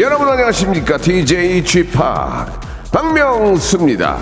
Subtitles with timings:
[0.00, 0.96] 여러분 안녕하십니까?
[0.96, 1.98] DJ g p
[2.90, 4.16] 박명수입니다.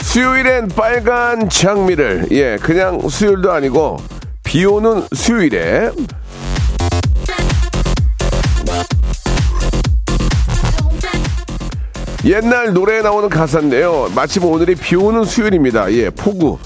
[0.00, 2.28] 수요일엔 빨간 장미를.
[2.30, 3.98] 예 그냥 수요일도 아니고
[4.42, 5.90] 비 오는 수요일에.
[12.24, 14.10] 옛날 노래에 나오는 가사인데요.
[14.14, 15.92] 마침 오늘이 비 오는 수요일입니다.
[15.92, 16.58] 예 폭우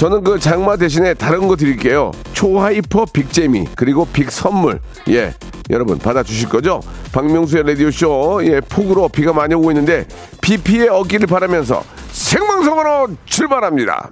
[0.00, 4.80] 저는 그 장마 대신에 다른 거 드릴게요 초hyper big재미 그리고 big 선물
[5.10, 5.34] 예
[5.68, 6.80] 여러분 받아주실 거죠
[7.12, 10.06] 박명수의 라디오 쇼 예 폭우로 비가 많이 오고 있는데
[10.40, 14.10] 비 피해 없기를 바라면서 생방송으로 출발합니다.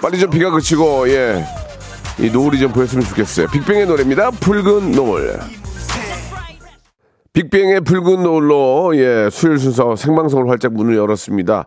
[0.00, 1.44] 빨리 좀 비가 그치고 예.
[2.20, 3.48] 이 노을이 좀 보였으면 좋겠어요.
[3.48, 4.30] 빅뱅의 노래입니다.
[4.30, 5.40] 붉은 노을.
[7.34, 11.66] 빅뱅의 붉은 노을로 예, 수요일 순서 생방송을 활짝 문을 열었습니다.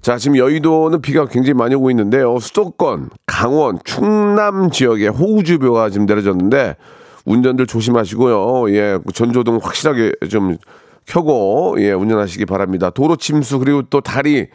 [0.00, 2.38] 자, 지금 여의도는 비가 굉장히 많이 오고 있는데요.
[2.38, 6.76] 수도권, 강원, 충남 지역에 호우주의보가 지금 내려졌는데
[7.24, 8.72] 운전들 조심하시고요.
[8.76, 10.56] 예, 전조등 확실하게 좀
[11.04, 12.90] 켜고 예 운전하시기 바랍니다.
[12.90, 14.46] 도로 침수 그리고 또 다리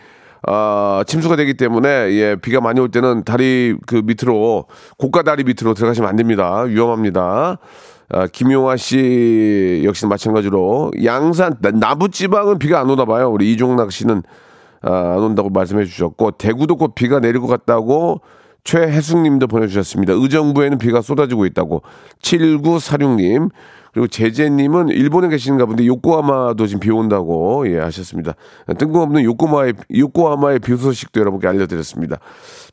[0.44, 5.74] 아, 침수가 되기 때문에 예 비가 많이 올 때는 다리 그 밑으로 고가 다리 밑으로
[5.74, 6.62] 들어가시면 안 됩니다.
[6.62, 7.58] 위험합니다.
[8.10, 13.30] 아, 김용화 씨 역시 마찬가지로 양산 나부 지방은 비가 안 오나 봐요.
[13.30, 14.24] 우리 이종락 씨는
[14.82, 18.22] 아, 안 온다고 말씀해 주셨고 대구도 곧 비가 내릴 것 같다고
[18.64, 20.14] 최혜숙님도 보내주셨습니다.
[20.14, 21.84] 의정부에는 비가 쏟아지고 있다고
[22.22, 23.50] 7946님
[23.98, 28.34] 그리고 제재님은 일본에 계신가 본데 요코하마도 지금 비 온다고 예 하셨습니다.
[28.78, 32.18] 뜬금없는 요코마의 요코하마의 비 소식도 여러분께 알려드렸습니다.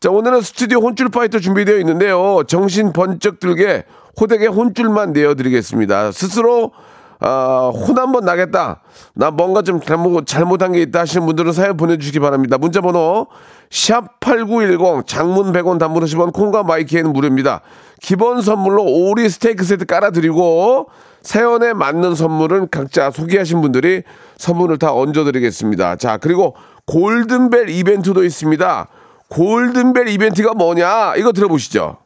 [0.01, 2.43] 자 오늘은 스튜디오 혼줄 파이터 준비되어 있는데요.
[2.47, 3.85] 정신 번쩍 들게
[4.21, 6.13] 호되게 혼줄만 내어드리겠습니다.
[6.13, 6.73] 스스로
[7.21, 8.83] 아, 혼 한번 나겠다.
[9.15, 12.59] 나 뭔가 좀 잘못, 잘못한 게 있다 하시는 분들은 사연 보내주시기 바랍니다.
[12.59, 13.29] 문자 번호,
[13.71, 17.63] 샵 8910, 장문 100원, 단문 50원, 콩과 마이키에는 무료입니다.
[18.03, 20.89] 기본 선물로 오리 스테이크 세트 깔아드리고,
[21.23, 24.03] 사연에 맞는 선물은 각자 소개하신 분들이
[24.37, 25.97] 선물을 다 얹어드리겠습니다.
[25.97, 26.55] 자, 그리고
[26.87, 28.89] 골든벨 이벤트도 있습니다.
[29.29, 31.15] 골든벨 이벤트가 뭐냐?
[31.17, 31.97] 이거 들어보시죠.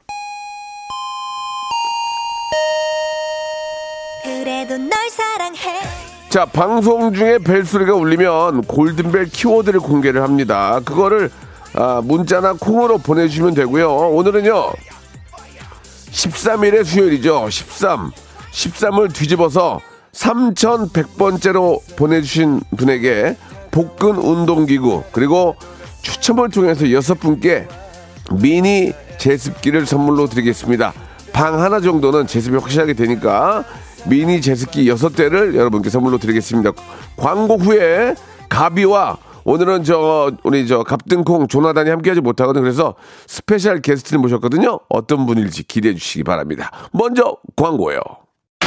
[4.22, 5.81] 그래도 널 사랑해
[6.28, 10.81] 자, 방송 중에 벨 소리가 울리면 골든벨 키워드를 공개를 합니다.
[10.84, 11.31] 그거를
[11.75, 13.91] 아, 문자나 콩으로 보내주시면 되고요.
[14.10, 14.72] 오늘은요,
[16.18, 17.48] 13일의 수요일이죠.
[17.48, 18.10] 13.
[18.50, 19.80] 13을 뒤집어서
[20.12, 23.36] 3100번째로 보내주신 분에게
[23.70, 25.54] 복근 운동기구, 그리고
[26.02, 27.68] 추첨을 통해서 여섯 분께
[28.32, 30.92] 미니 제습기를 선물로 드리겠습니다.
[31.32, 33.64] 방 하나 정도는 제습이 확실하게 되니까
[34.06, 36.72] 미니 제습기 여섯 대를 여러분께 선물로 드리겠습니다.
[37.16, 38.16] 광고 후에
[38.48, 39.18] 가비와
[39.48, 42.62] 오늘은 저 우리 저 갑등콩 조나단이 함께하지 못하거든요.
[42.62, 42.94] 그래서
[43.26, 44.81] special 게스트를 모셨거든요.
[44.91, 46.70] 어떤 분일지 기대해 주시기 바랍니다.
[46.92, 48.00] 먼저 광고예요.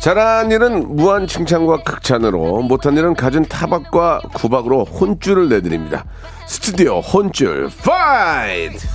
[0.00, 6.04] 잘한 일은 무한 칭찬과 극찬으로 못한 일은 갖은 타박과 구박으로 혼쭐을 내드립니다.
[6.46, 8.86] 스튜디오 혼쭐 fight!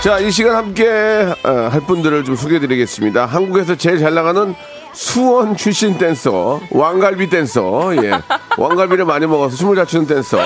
[0.02, 0.88] 자, 이 시간 함께
[1.44, 3.28] 어, 할 분들을 좀 소개해 드리겠습니다.
[3.28, 4.56] 한국에서 제일 잘 나가는
[4.94, 8.12] 수원 출신 댄서, 왕갈비 댄서, 예.
[8.58, 10.38] 왕갈비를 많이 먹어서 춤을 잘 추는 댄서,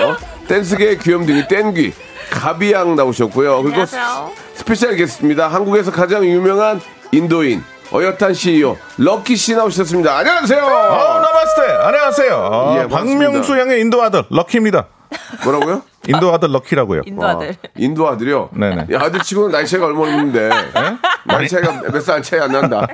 [0.48, 1.94] 댄스계의 귀염둥이 땡귀,
[2.32, 3.64] 가비양 나오셨고요.
[3.64, 3.98] 그리고 스-
[4.56, 5.48] special 게스트입니다.
[5.48, 6.80] 한국에서 가장 유명한
[7.12, 7.64] 인도인,
[7.94, 10.18] 어엿한 CEO, 럭키 씨 나오셨습니다.
[10.18, 10.64] 안녕하세요!
[10.66, 11.74] 아, नमस्ते.
[11.84, 12.50] 안녕하세요.
[12.52, 12.88] 아, 예.
[12.88, 14.88] 박명수 양의 인도 아들 럭키입니다.
[15.44, 15.82] 뭐라고요?
[16.08, 17.02] 인도 아들 럭키라고요.
[17.06, 17.50] 인도 아들.
[17.50, 18.50] 아, 인도 아들이요?
[18.54, 18.88] 네네.
[18.94, 20.50] 야, 아들 치고는 나이 차이가 얼마 없는데.
[21.26, 22.88] 나이 차이가 몇 살 차이 안 난다.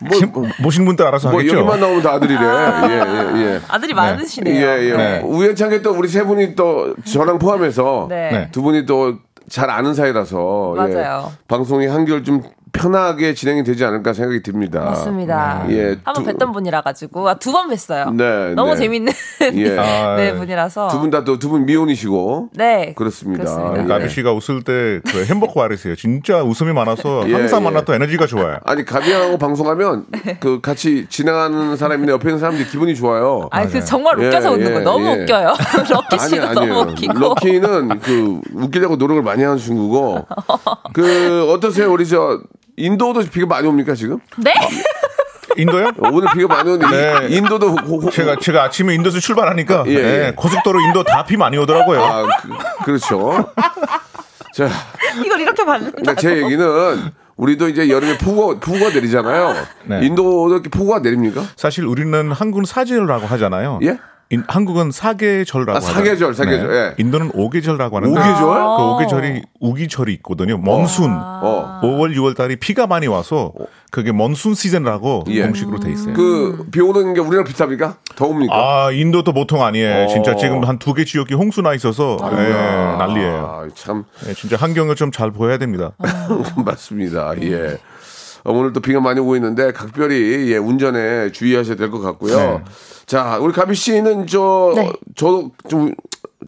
[0.00, 1.58] 뭐, 지금 보신 분들 알아서 뭐 하겠죠.
[1.58, 2.40] 여기만 나오면 다 아들이래.
[2.40, 3.60] 예, 예, 예.
[3.68, 4.66] 아들이 예, 많으시네요.
[4.66, 4.96] 예.
[4.96, 5.20] 네.
[5.24, 8.30] 우연찮게 또 우리 세 분이 또 저랑 포함해서 네.
[8.30, 8.48] 네.
[8.52, 11.32] 두 분이 또 잘 아는 사이라서 예, 맞아요.
[11.46, 12.42] 방송이 한결 좀
[12.76, 14.80] 편하게 진행이 되지 않을까 생각이 듭니다.
[14.80, 15.66] 맞습니다.
[15.70, 18.14] 예, 한번 두- 뵀던 분이라 가지고 아, 두 번 뵀어요.
[18.14, 18.76] 네, 너무 네.
[18.80, 19.12] 재밌는
[19.54, 19.76] 예.
[19.78, 20.34] 아, 네 예.
[20.34, 23.44] 분이라서 두 분 다 또 두 분 미혼이시고 네 그렇습니다.
[23.44, 23.82] 그렇습니다.
[23.84, 23.86] 예.
[23.88, 25.94] 가비 씨가 웃을 때 그 햄버거 아리세요.
[25.96, 27.64] 진짜 웃음이 많아서 예, 항상 예.
[27.64, 28.58] 만나도 에너지가 좋아요.
[28.64, 30.06] 아니 가비양하고 방송하면
[30.40, 33.48] 그 같이 진행하는 사람이나 옆에 있는 사람들이 기분이 좋아요.
[33.52, 35.22] 아니 그 정말 웃겨서 예, 웃는 예, 거 너무 예.
[35.22, 35.54] 웃겨요.
[35.90, 36.74] 럭키 아니 씨도 아니에요.
[36.74, 40.26] 너무 웃기고 럭키는 그 웃기려고 노력을 많이 하는 친구고
[40.92, 42.40] 그 어떠세요 우리 저
[42.76, 44.18] 인도도 비가 많이 옵니까 지금?
[44.38, 44.52] 네
[45.56, 45.90] 인도요?
[46.12, 47.28] 오늘 비가 많이 오는데 네.
[47.28, 49.96] 이- 인도도 호, 호, 제가 제가 아침에 인도에서 출발하니까 예, 예.
[50.26, 52.00] 예, 고속도로 인도 다 비 많이 오더라고요.
[52.02, 52.26] 아
[52.84, 53.52] 그, 렇죠
[54.54, 54.68] 자,
[55.24, 55.96] 이걸 이렇게 받는다.
[55.96, 59.54] 그러니까 제 얘기는 우리도 이제 여름에 폭우 폭우가 내리잖아요.
[59.84, 60.06] 네.
[60.06, 61.42] 인도도 이렇게 폭우가 내립니까?
[61.56, 63.80] 사실 우리는 한국은 사계절이라고 하잖아요.
[63.82, 63.98] 예?
[64.30, 66.94] 인- 한국은 사계절이라고 아, 사계절, 사계절, 예.
[66.98, 68.36] 인도는 오계절이라고 하는데 오계절?
[68.36, 70.56] 그 오계절이 우기절이 있거든요.
[70.58, 71.10] 몬순.
[71.12, 71.80] 어.
[71.84, 73.52] 5월, 6월 달이 비가 많이 와서
[73.92, 75.42] 그게 몬순 시즌이라고 예.
[75.42, 76.12] 공식으로 돼 있어요.
[76.14, 77.98] 그 비 오는 게 우리랑 비슷합니까?
[78.16, 78.52] 더웁니까?
[78.54, 80.04] 아, 인도도 보통 아니에요.
[80.04, 80.08] 어.
[80.08, 82.52] 진짜 지금 한 두 개 지역이 홍수 나 있어서 예,
[82.98, 83.46] 난리예요.
[83.46, 85.92] 아, 참 예, 진짜 환경을 좀 잘 보여야 됩니다.
[86.64, 87.32] 맞습니다.
[87.42, 87.78] 예.
[88.46, 92.36] 어, 오늘 또 비가 많이 오고 있는데 각별히 예, 운전에 주의하셔야 될 것 같고요.
[92.36, 92.64] 네.
[93.06, 94.92] 자, 우리 가비 씨는 저 네.
[95.16, 95.92] 저도 좀,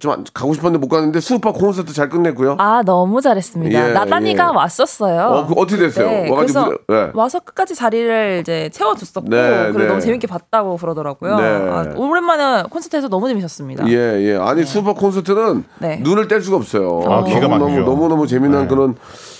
[0.01, 2.57] 좀 가고 싶었는데 못 갔는데 수우파 콘서트 잘 끝냈고요.
[2.59, 3.91] 아 너무 잘했습니다.
[3.91, 4.57] 예, 나단이가 예.
[4.57, 5.21] 왔었어요.
[5.23, 6.07] 어, 그 어떻게 됐어요?
[6.07, 7.11] 네, 와가지고 네.
[7.15, 9.87] 와서 끝까지 자리를 이제 채워줬었고 네, 그리고 네.
[9.87, 11.37] 너무 재밌게 봤다고 그러더라고요.
[11.37, 11.45] 네.
[11.45, 13.89] 아, 오랜만에 콘서트에서 너무 재밌었습니다.
[13.89, 14.37] 예, 예.
[14.37, 15.97] 아니, 수우파 콘서트는 네.
[16.03, 17.03] 눈을 뗄 수가 없어요.
[17.07, 17.85] 아, 기가 너무너무, 막히죠.
[17.85, 18.97] 너무 너무 재미난 그런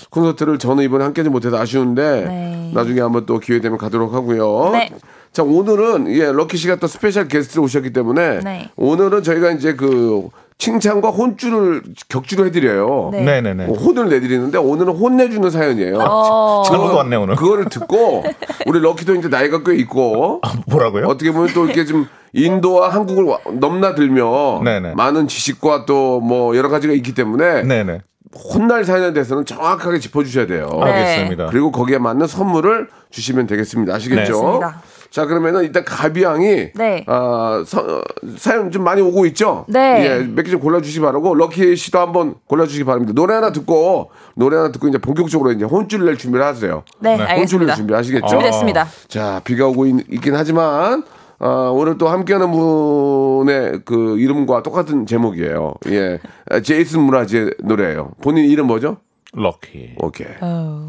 [0.09, 2.71] 콘서트를 저는 이번에 함께 하지 못해서 아쉬운데 네.
[2.73, 4.71] 나중에 한번 또 기회 되면 가도록 하고요.
[5.29, 5.33] 네.
[5.33, 8.69] 자, 오늘은 예, 럭키 씨가 또 special 게스트로 오셨기 때문에 네.
[8.75, 10.27] 오늘은 저희가 이제 그
[10.57, 13.09] 칭찬과 혼쭐을 격주로 해드려요.
[13.13, 13.21] 네.
[13.23, 13.65] 네네네.
[13.65, 15.97] 어, 혼을 내드리는데 오늘은 혼내주는 사연이에요.
[15.99, 17.35] 어, 잘못 왔네 오늘.
[17.35, 18.23] 그거를 듣고
[18.65, 21.05] 우리 럭키도 이제 나이가 꽤 있고 뭐라고요?
[21.07, 24.95] 어떻게 보면 또 이렇게 좀 인도와 한국을 와- 넘나들며 네네.
[24.95, 28.01] 많은 지식과 또 뭐 여러 가지가 있기 때문에 네네.
[28.53, 30.69] 혼날 사연에 대해서는 정확하게 짚어주셔야 돼요.
[30.83, 30.91] 네.
[30.91, 31.47] 알겠습니다.
[31.47, 33.95] 그리고 거기에 맞는 선물을 주시면 되겠습니다.
[33.95, 34.59] 아시겠죠?
[34.61, 34.67] 네.
[35.11, 37.03] 자 그러면은 일단 가비양이 네.
[37.07, 38.01] 아, 서- 어,
[38.37, 39.65] 사연 좀 많이 오고 있죠?
[39.67, 40.05] 네.
[40.05, 43.13] 예, 몇 개 좀 골라주시기 바라고 럭키 씨도 한번 골라주시기 바랍니다.
[43.15, 46.83] 노래 하나 듣고 노래 하나 듣고 이제 본격적으로 이제 혼쭐을 낼 준비를 하세요.
[46.99, 47.75] 네, 혼쭐을 알겠습니다.
[47.75, 48.27] 준비 하시겠죠?
[48.27, 48.87] 준비됐습니다.
[49.07, 51.03] 자, 비가 오고 있, 긴 하지만
[51.39, 55.73] 어, 오늘 또 함께하는 분의 그 이름과 똑같은 제목이에요.
[55.87, 56.19] 예,
[56.51, 58.11] 아, 제이슨 무라지의 노래예요.
[58.21, 58.97] 본인 이름 뭐죠?
[59.33, 59.95] 럭키.
[59.99, 60.27] 오케이.
[60.41, 60.87] 어.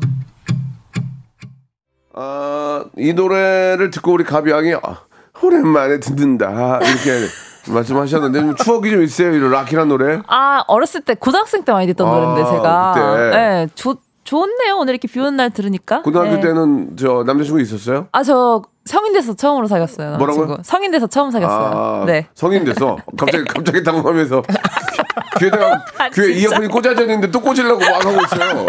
[2.15, 5.03] 아, 이 노래를 듣고 우리 가비양이 아,
[5.43, 7.27] 오랜만에 듣는다 이렇게
[7.71, 9.33] 말씀하셨는데 좀 추억이 좀 있어요.
[9.35, 10.21] 이 락키란 노래.
[10.27, 13.31] 아 어렸을 때 고등학생 때 많이 듣던 아, 노래인데 제가 그때.
[13.37, 16.03] 네, 좋 좋네요 오늘 이렇게 비 오는 날 들으니까.
[16.03, 16.41] 고등학교 네.
[16.41, 18.09] 때는 저 남자친구 있었어요?
[18.13, 18.63] 아저
[19.11, 20.17] 성인 돼서 처음으로 사귀었어요.
[20.17, 20.47] 뭐라고요?
[20.47, 20.63] 남자친구.
[20.65, 21.71] 성인 돼서 처음 사귀었어요.
[21.75, 22.27] 아, 네.
[22.35, 24.43] 성인 돼서 갑자기 갑자기 당황하면서
[25.39, 26.39] 귀에다가 아, 귀에 진짜?
[26.41, 28.67] 이어폰이 꽂아져 있는데 또 꽂으려고 막 하고 있어요.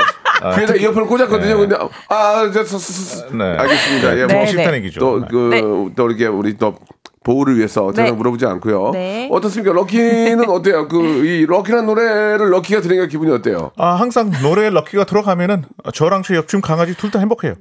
[0.56, 1.58] 귀에다 이어폰을 꽂았거든요.
[1.58, 1.76] 근데
[2.10, 3.44] 아, 저, 저, 저, 저, 네.
[3.58, 4.18] 알겠습니다.
[4.18, 4.48] 예, 네, 뭐 네.
[4.48, 5.00] 싫다는 얘기죠.
[5.00, 5.62] 또그 네.
[5.96, 6.76] 또 이렇게 우리 또
[7.24, 8.12] 보호를 위해서 더 이상 네.
[8.14, 8.90] 물어보지 않고요.
[8.94, 9.30] 네.
[9.32, 9.74] 어떻습니까?
[9.74, 10.88] 럭키는 어때요?
[10.88, 13.72] 그 이 럭키란 노래를 럭키가 들으니까 기분이 어때요?
[13.78, 15.64] 아, 항상 노래에 럭키가 들어가면은
[15.94, 17.56] 저랑 제 옆집 강아지 둘 다 행복해요.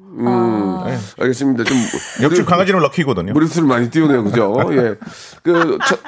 [1.18, 1.64] 알겠습니다.
[1.64, 1.76] 좀
[2.22, 3.32] 옆집 강아지는 럭키거든요.
[3.32, 4.54] 무리수를 많이 띄우네요, 그죠?
[4.72, 4.94] 예.
[5.42, 5.98] 그, 첫,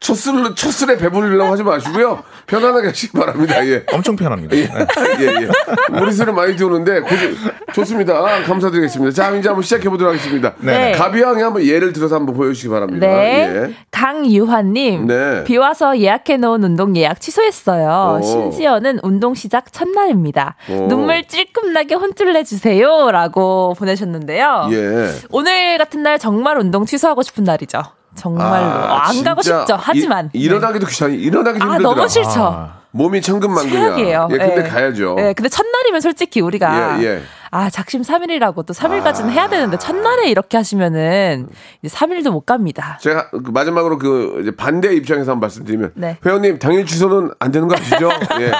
[0.00, 2.22] 첫 술, 첫 술에 배부르려고 하지 마시고요.
[2.46, 3.66] 편안하게 하시기 바랍니다.
[3.66, 3.84] 예.
[3.92, 4.54] 엄청 편합니다.
[4.56, 4.86] 예, 네.
[5.20, 5.98] 예, 예.
[5.98, 7.36] 무리수를 많이 띄우는데, 고지,
[7.74, 8.42] 좋습니다.
[8.44, 9.12] 감사드리겠습니다.
[9.14, 10.54] 자, 이제 한번 시작해 보도록 하겠습니다.
[10.58, 10.92] 네.
[10.92, 12.99] 가비양이 한번 예를 들어서 한번 보여주시기 바랍니다.
[13.06, 13.66] 네.
[13.68, 13.74] 예.
[13.90, 15.06] 강유환님.
[15.06, 15.44] 네.
[15.44, 18.18] 비 와서 예약해놓은 운동 예약 취소했어요.
[18.20, 18.22] 오.
[18.22, 20.56] 심지어는 운동 시작 첫날입니다.
[20.70, 20.88] 오.
[20.88, 23.10] 눈물 찔끔나게 혼쭐 내주세요.
[23.10, 24.68] 라고 보내셨는데요.
[24.72, 25.12] 예.
[25.30, 27.82] 오늘 같은 날 정말 운동 취소하고 싶은 날이죠.
[28.14, 28.66] 정말로.
[28.66, 29.76] 아, 안 가고 싶죠.
[29.78, 30.30] 하지만.
[30.32, 31.94] 이, 일어나기도 귀찮이, 일어나기도 아, 힘들더라.
[31.94, 32.30] 너무 싫죠.
[32.42, 32.80] 아.
[32.92, 33.80] 몸이 천근만근이야.
[33.80, 34.28] 최악이에요.
[34.32, 34.68] 예, 근데 예.
[34.68, 35.16] 가야죠.
[35.20, 37.22] 예, 근데 첫날이면 솔직히 우리가 예, 예.
[37.52, 39.28] 아 작심 3일이라고 또 3일까지는 아.
[39.28, 41.48] 해야 되는데 첫날에 이렇게 하시면은
[41.82, 42.98] 이제 3일도 못 갑니다.
[43.02, 46.16] 제가 그 마지막으로 그 이제 반대 입장에서 한번 말씀드리면 네.
[46.24, 48.08] 회원님 당일 취소는 안 되는 거 아시죠?
[48.40, 48.52] 예.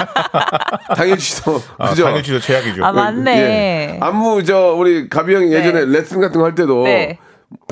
[0.97, 2.05] 당일 취소 아, 그죠?
[2.05, 2.85] 당연히 진짜 제약이죠.
[2.85, 3.37] 아, 맞네.
[3.39, 3.99] 예.
[4.01, 7.19] 안무 저 우리 가비 형이 예전에 레슨 같은 거 할 때도 네.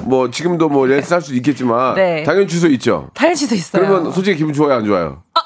[0.02, 2.22] 뭐 지금도 뭐 레슨 할 수 있겠지만 네.
[2.22, 3.10] 당일 취소 있죠.
[3.14, 3.82] 당일 취소 있어요.
[3.84, 5.22] 그러면 솔직히 기분 좋아요 안 좋아요?
[5.34, 5.40] 아,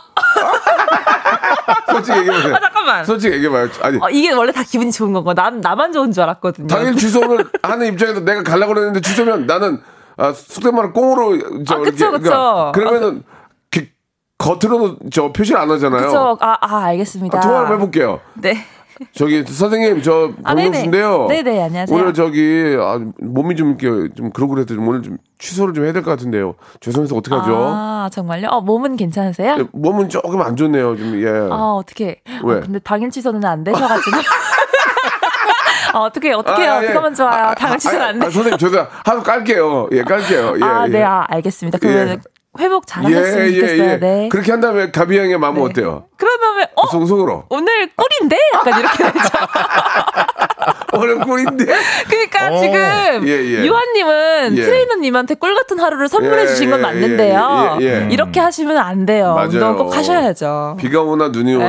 [2.03, 2.55] 솔직히 얘기해보세요.
[2.55, 3.05] 아, 잠깐만.
[3.05, 3.69] 솔직히 얘기해봐요.
[3.83, 5.35] 아니, 어, 이게 원래 다 기분이 좋은 건가?
[5.35, 6.67] 난 나만 좋은 줄 알았거든요.
[6.67, 9.81] 당일 취소를 하는 입장에서 내가 가려고 그랬는데 취소면 나는
[10.17, 12.73] 아, 속된 말은 꽁으로 저 아, 그쵸, 이렇게, 그쵸.
[12.75, 13.23] 그러면은
[13.71, 13.91] 기-
[14.39, 16.07] 겉으로는 저 표시를 안 하잖아요.
[16.07, 16.39] 그쵸?
[16.41, 17.39] 아, 아 알겠습니다.
[17.39, 18.21] 아, 통화 좀 해볼게요.
[18.35, 18.57] 네.
[19.13, 20.71] 저기 선생님 저 아, 네네.
[20.71, 21.27] 박명수인데요.
[21.29, 21.97] 네네, 안녕하세요.
[21.99, 26.03] 오늘 저기 아, 몸이 좀 이렇게 좀 그러고 좀 오늘 좀 취소를 좀 해야 될
[26.03, 26.55] 것 같은데요.
[26.81, 27.55] 죄송해서 어떡 하죠?
[27.57, 28.49] 아 정말요?
[28.49, 29.57] 어 몸은 괜찮으세요?
[29.59, 30.97] 예, 몸은 조금 안 좋네요.
[30.97, 31.29] 좀 예.
[31.29, 32.21] 아 어떻게?
[32.45, 32.61] 왜?
[32.61, 34.17] 근데 당일 취소는 안 되셔가지고.
[35.95, 36.97] 아 어떻게 어떻게 아, 어떻게 예.
[36.97, 37.45] 하면 좋아요?
[37.49, 38.27] 아, 당일 아, 취소는 아, 안 돼.
[38.27, 39.89] 아, 선생님 저도 하루 깔게요.
[39.93, 40.55] 예, 깔게요.
[40.59, 40.91] 예, 아, 예.
[40.91, 41.79] 네, 아, 알겠습니다.
[41.79, 42.19] 그러면 예.
[42.59, 43.99] 회복 잘하셨으면 좋겠어요.
[44.01, 44.29] 네.
[44.31, 45.71] 그렇게 한 다음에 가비 형의 마음 은 네.
[45.71, 46.05] 어때요?
[46.17, 47.45] 그런 다음에 어 속속으로.
[47.49, 49.29] 오늘 꿀인데 약간 이렇게 되죠.
[50.93, 51.65] 오늘 꿀인데.
[52.09, 53.65] 그러니까 어, 지금 예, 예.
[53.67, 54.63] 유한님은 예.
[54.63, 57.79] 트레이너님한테 꿀 같은 하루를 선물해 예, 주신 건 예, 맞는데요.
[57.81, 58.09] 예, 예, 예.
[58.11, 59.35] 이렇게 하시면 안 돼요.
[59.35, 59.49] 맞아요.
[59.49, 60.77] 운동 꼭 하셔야죠.
[60.79, 61.67] 비가 오나 눈이 오나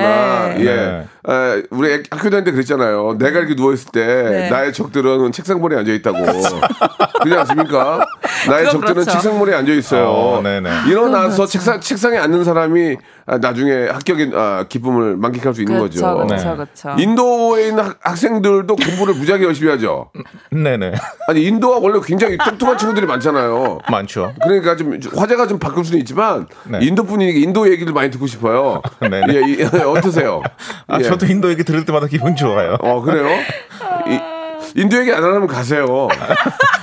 [0.49, 0.55] 네.
[0.59, 1.07] 예 네.
[1.29, 4.49] 에, 우리 애- 학교 다닐 때 그랬잖아요 내가 이렇게 누워 있을 때 네.
[4.49, 8.05] 나의 적들은 책상머리에 앉아 있다고 그렇지 않습니까
[8.49, 9.11] 나의 적들은 그렇죠.
[9.11, 10.69] 책상머리에 앉아 있어요 어, 네네.
[10.89, 16.27] 일어나서 책상 책상에 앉는 사람이 아, 나중에 합격의 아, 기쁨을 만끽할 수 있는 그렇죠, 거죠
[16.27, 16.55] 그렇죠, 네.
[16.55, 16.95] 그렇죠.
[17.01, 20.11] 인도에 있는 학- 학생들도 공부를 무지하게 열심히 하죠
[20.51, 20.93] 네네.
[21.29, 24.33] 아니 인도가 원래 굉장히 똑똑한 친구들이 많잖아요 많죠.
[24.43, 26.79] 그러니까 좀 화제가 좀 바뀔 수는 있지만 네.
[26.81, 28.81] 인도 분위기 인도 얘기를 많이 듣고 싶어요.
[28.99, 29.21] 네네.
[29.29, 30.41] 예, 이- 어떠세요?
[30.87, 31.03] 아, 예.
[31.03, 32.77] 저도 인도 얘기 들을 때마다 기분 좋아요.
[32.81, 33.27] 어 그래요?
[34.07, 34.32] 이,
[34.75, 36.07] 인도 얘기 안 하면 가세요.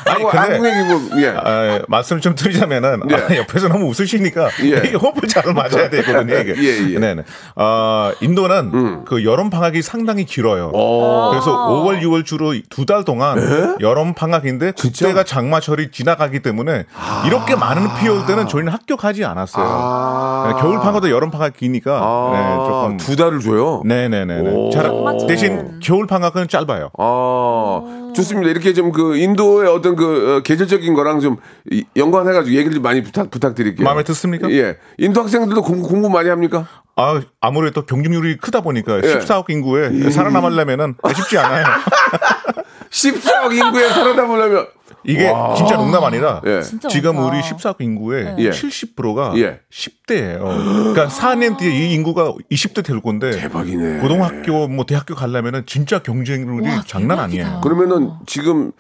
[0.06, 1.28] 한국, 근데- 한국 얘기고 예.
[1.36, 3.14] 아, 말씀을 좀 드리자면은 예.
[3.14, 4.82] 아, 옆에서 너무 웃으시니까 예.
[4.88, 6.34] 이게 호흡을 잘 맞아야 되거든요.
[6.38, 6.54] 이게.
[6.58, 6.98] 예, 예.
[6.98, 7.22] 네네.
[7.56, 10.72] 어, 인도는 그 여름 방학이 상당히 길어요.
[10.74, 11.30] 어.
[11.30, 16.86] 그래서 5월, 6월 주로 두 달 동안 여름 방학인데 그때가 장마철이 지나가기 때문에
[17.26, 19.64] 이렇게 많은 비 올 때는 저희는 합격하지 않았어요.
[19.68, 20.44] 아.
[20.54, 23.82] 네, 겨울 방학도 여름 방학 기니까 아, 네, 조금 두 달을 줘요.
[23.84, 24.40] 네네네.
[24.40, 24.70] 오.
[24.70, 25.26] 잘 맞죠.
[25.28, 26.90] 대신 겨울 방학은 짧아요.
[26.98, 27.79] 아,
[28.14, 28.50] 좋습니다.
[28.50, 31.36] 이렇게 좀 그 인도의 어떤 그 어, 계절적인 거랑 좀
[31.70, 33.84] 이- 연관해가지고 얘기를 좀 많이 부탁 부탁드릴게요.
[33.84, 34.50] 마음에 드십니까?
[34.50, 34.76] 예.
[34.98, 36.66] 인도 학생들도 공부 공부 많이 합니까?
[36.96, 39.18] 아, 아무래도 경쟁률이 크다 보니까 예.
[39.18, 41.64] 14억 인구에 살아남으려면은 쉽지 않아요.
[42.90, 44.66] 14억 인구에 살아남으려면
[45.04, 46.62] 이게 진짜 농담 아니라 예.
[46.62, 47.28] 진짜 지금 많다.
[47.28, 48.50] 우리 14억 인구의 예.
[48.50, 49.60] 70%가 예.
[49.72, 50.40] 10대예요.
[50.40, 54.00] 그러니까 4년 뒤에 이 인구가 20대 될 건데 대박이네.
[54.00, 57.44] 고등학교 뭐 대학교 가려면은 진짜 경쟁률이 와, 장난 대박이다.
[57.44, 57.60] 아니에요.
[57.62, 58.72] 그러면은 지금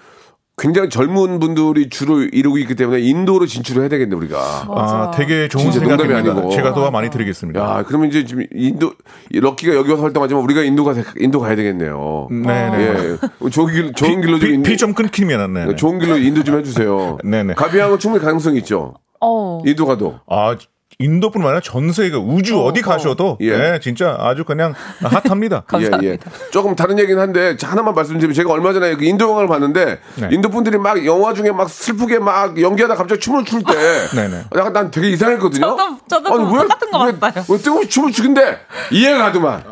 [0.60, 4.38] 굉장히 젊은 분들이 주로 이루고 있기 때문에 인도로 진출을 해야 되겠네 우리가.
[4.68, 6.18] 아, 되게 좋은 생각입니다.
[6.18, 6.50] 아니고.
[6.50, 7.58] 제가 도와 많이 드리겠습니다.
[7.60, 8.92] 야, 그러면 이제 지금 인도
[9.30, 12.28] 이 럭키가 여기 와서 활동하지만 우리가 인도가 인도 가야 되겠네요.
[12.30, 13.16] 네 네.
[13.44, 15.76] 예, 좋은 길 좋은 길로 좀 인도, 피좀 끊기면은 네.
[15.76, 17.18] 좋은 길로 인도 좀 해주세요.
[17.24, 17.54] 네네.
[17.54, 18.94] 가비양은 충분히 가능성이 있죠.
[19.20, 19.62] 어.
[19.64, 20.20] 인도 가도.
[20.28, 20.56] 아
[21.04, 23.56] 인도뿐만 아니라 전 세계 우주 어, 디 가셔도 예.
[23.56, 25.62] 네, 진짜 아주 그냥 핫합니다.
[25.66, 25.98] 감사합니다.
[26.04, 26.18] 예, 예.
[26.52, 30.28] 조금 다른 얘기는 한데 자, 하나만 말씀드리면 제가 얼마 전에 그 인도 영화를 봤는데 네.
[30.30, 33.72] 인도 분들이 막 영화 중에 막 슬프게 막 연기하다 갑자기 춤을 출때
[34.14, 34.44] 네네.
[34.56, 35.66] 약간 난 되게 이상했거든요.
[35.76, 37.44] 저도- 저도 그거 똑같은 거 왜, 봤어요.
[37.48, 38.58] 왜 뜬금없이 춤을 추는데
[38.90, 39.64] 이해가 가더만.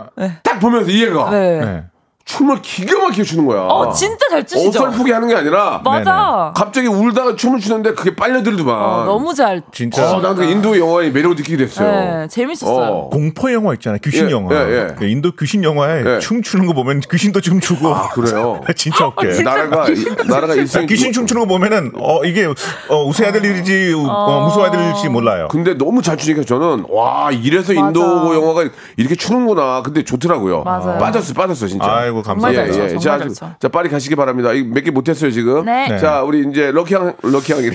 [0.43, 1.31] 딱 보면서 이해가.
[2.29, 3.63] 춤을 기가 막히게 추는 거야.
[3.63, 4.69] 어, 진짜 잘 추시죠?
[4.81, 6.53] 어설프게 하는 게 아니라 맞아.
[6.55, 8.75] 갑자기 울다가 춤을 추는데 그게 빨려들더만.
[8.75, 9.63] 어, 너무 잘.
[9.73, 11.91] 진짜 어, 난그 인도 영화의 매력을 느끼게 됐어요.
[11.91, 12.87] 네, 재밌었어요.
[12.87, 13.09] 어.
[13.09, 13.99] 공포 영화 있잖아요.
[14.05, 14.55] 귀신 예, 영화.
[14.55, 14.95] 예, 예.
[14.99, 16.19] 그 인도 귀신 영화에 예.
[16.19, 17.89] 춤추는 거 보면 귀신도 춤추고.
[17.95, 18.61] 아, 그래요?
[18.77, 19.33] 진짜 웃겨요.
[19.33, 19.87] 진짜 나라가
[20.29, 24.83] 나라가 일생 귀신 춤추는 거 보면은 어 이게 어, 웃어야 될 일인지 어, 무서워야 될
[24.83, 25.49] 일인지 몰라요.
[25.51, 28.35] 근데 너무 잘 추니까 저는 와 이래서 인도 맞아.
[28.35, 28.69] 영화가
[28.99, 29.81] 이렇게 추는구나.
[29.83, 30.65] 근데 좋더라고요.
[30.65, 30.99] 맞아요.
[30.99, 31.87] 빠졌어, 빠졌어 진짜.
[31.91, 32.67] 아이고 감사합니다.
[32.73, 32.99] 잘 예, 쳐, 예.
[32.99, 33.51] 자, 잘 쳐.
[33.61, 34.51] 자, 빨리 가시기 바랍니다.
[34.53, 35.65] 몇 개 못했어요 지금.
[35.65, 35.89] 네.
[35.89, 35.99] 네.
[35.99, 37.71] 자, 우리 이제 럭키 형, 럭키 형이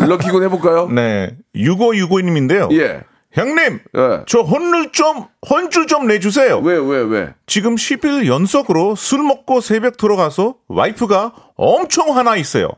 [0.08, 0.88] 럭키군 해볼까요?
[0.88, 1.36] 네.
[1.54, 2.72] 6565님인데요.
[2.78, 3.02] 예.
[3.32, 4.24] 형님, 예.
[4.26, 6.58] 저 혼을 좀 혼줄 좀 내주세요.
[6.58, 7.34] 왜, 왜, 왜?
[7.46, 12.68] 지금 10일 연속으로 술 먹고 새벽 들어가서 와이프가 엄청 화나 있어요.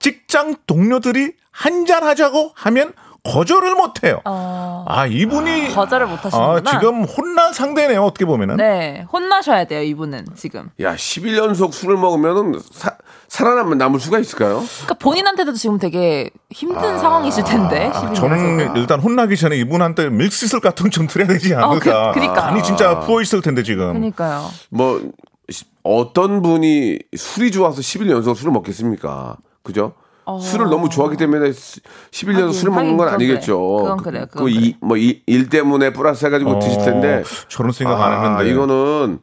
[0.00, 2.92] 직장 동료들이 한잔 하자고 하면
[3.32, 4.20] 거절을 못 해요.
[4.24, 6.70] 어, 아, 이분이 거절을 못 하시는구나.
[6.70, 8.02] 아, 지금 혼난 상대네요.
[8.02, 8.56] 어떻게 보면은.
[8.56, 10.70] 네, 혼나셔야 돼요, 이분은 지금.
[10.80, 12.96] 야, 10일 연속 술을 먹으면은 사,
[13.28, 14.62] 살아남을 남을 수가 있을까요?
[14.78, 17.92] 그러니까 본인한테도 지금 되게 힘든 상황이실 텐데.
[17.94, 18.76] 12년 아, 저는.
[18.76, 22.12] 일단 혼나기 전에 이분한테 밀시슬 같은 거좀 드려야 되지 어, 그- 않을까.
[22.12, 22.46] 그니까.
[22.48, 23.86] 아니 진짜 부어 있을 텐데 지금.
[23.88, 24.48] 그러니까요.
[24.70, 25.00] 뭐
[25.48, 29.36] 시- 어떤 분이 술이 좋아서 10일 연속 술을 먹겠습니까?
[29.62, 29.92] 그죠?
[30.40, 32.46] 술을 너무 좋아하기 때문에 10일 연속 어.
[32.46, 33.58] 하긴, 술을 먹는 건 그건 아니겠죠.
[33.58, 33.82] 그래.
[33.82, 34.26] 그건 그래요.
[34.30, 37.14] 그건 그뭐일 때문에 플러스 해가지고 드실 텐데.
[37.20, 38.50] 어, 저런 생각 아, 안 했는데.
[38.52, 39.18] 이거는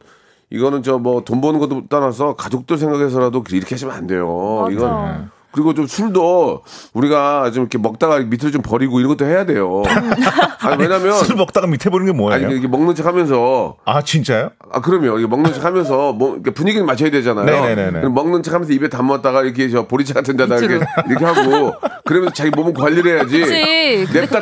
[0.50, 4.62] 이거는 저 뭐 돈 버는 것도 떠나서 가족들 생각해서라도 이렇게 하시면 안 돼요.
[4.62, 4.72] 맞아.
[4.72, 9.82] 이건 그리고 좀 술도 우리가 좀 이렇게 먹다가 밑으로 좀 버리고 이런 것도 해야 돼요.
[10.60, 12.46] 아니, 왜냐면 술 먹다가 밑에 보는 게 뭐예요?
[12.46, 14.50] 아니 이게 먹는 척 하면서 아 진짜요?
[14.72, 15.18] 아 그럼요.
[15.18, 17.46] 이게 먹는 척 하면서 뭐 분위기를 맞춰야 되잖아요.
[17.46, 18.00] 네네네네.
[18.00, 21.72] 그럼 먹는 척 하면서 입에 담았다가 이렇게 저 보리차 같은 데다 이렇게 이렇게 하고
[22.04, 23.40] 그러면서 자기 몸은 관리를 해야지.
[23.40, 24.06] 그치.
[24.12, 24.40] 냅다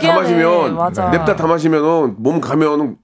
[0.75, 1.09] 맞아.
[1.11, 2.97] 냅다 다 마시면은 몸 가면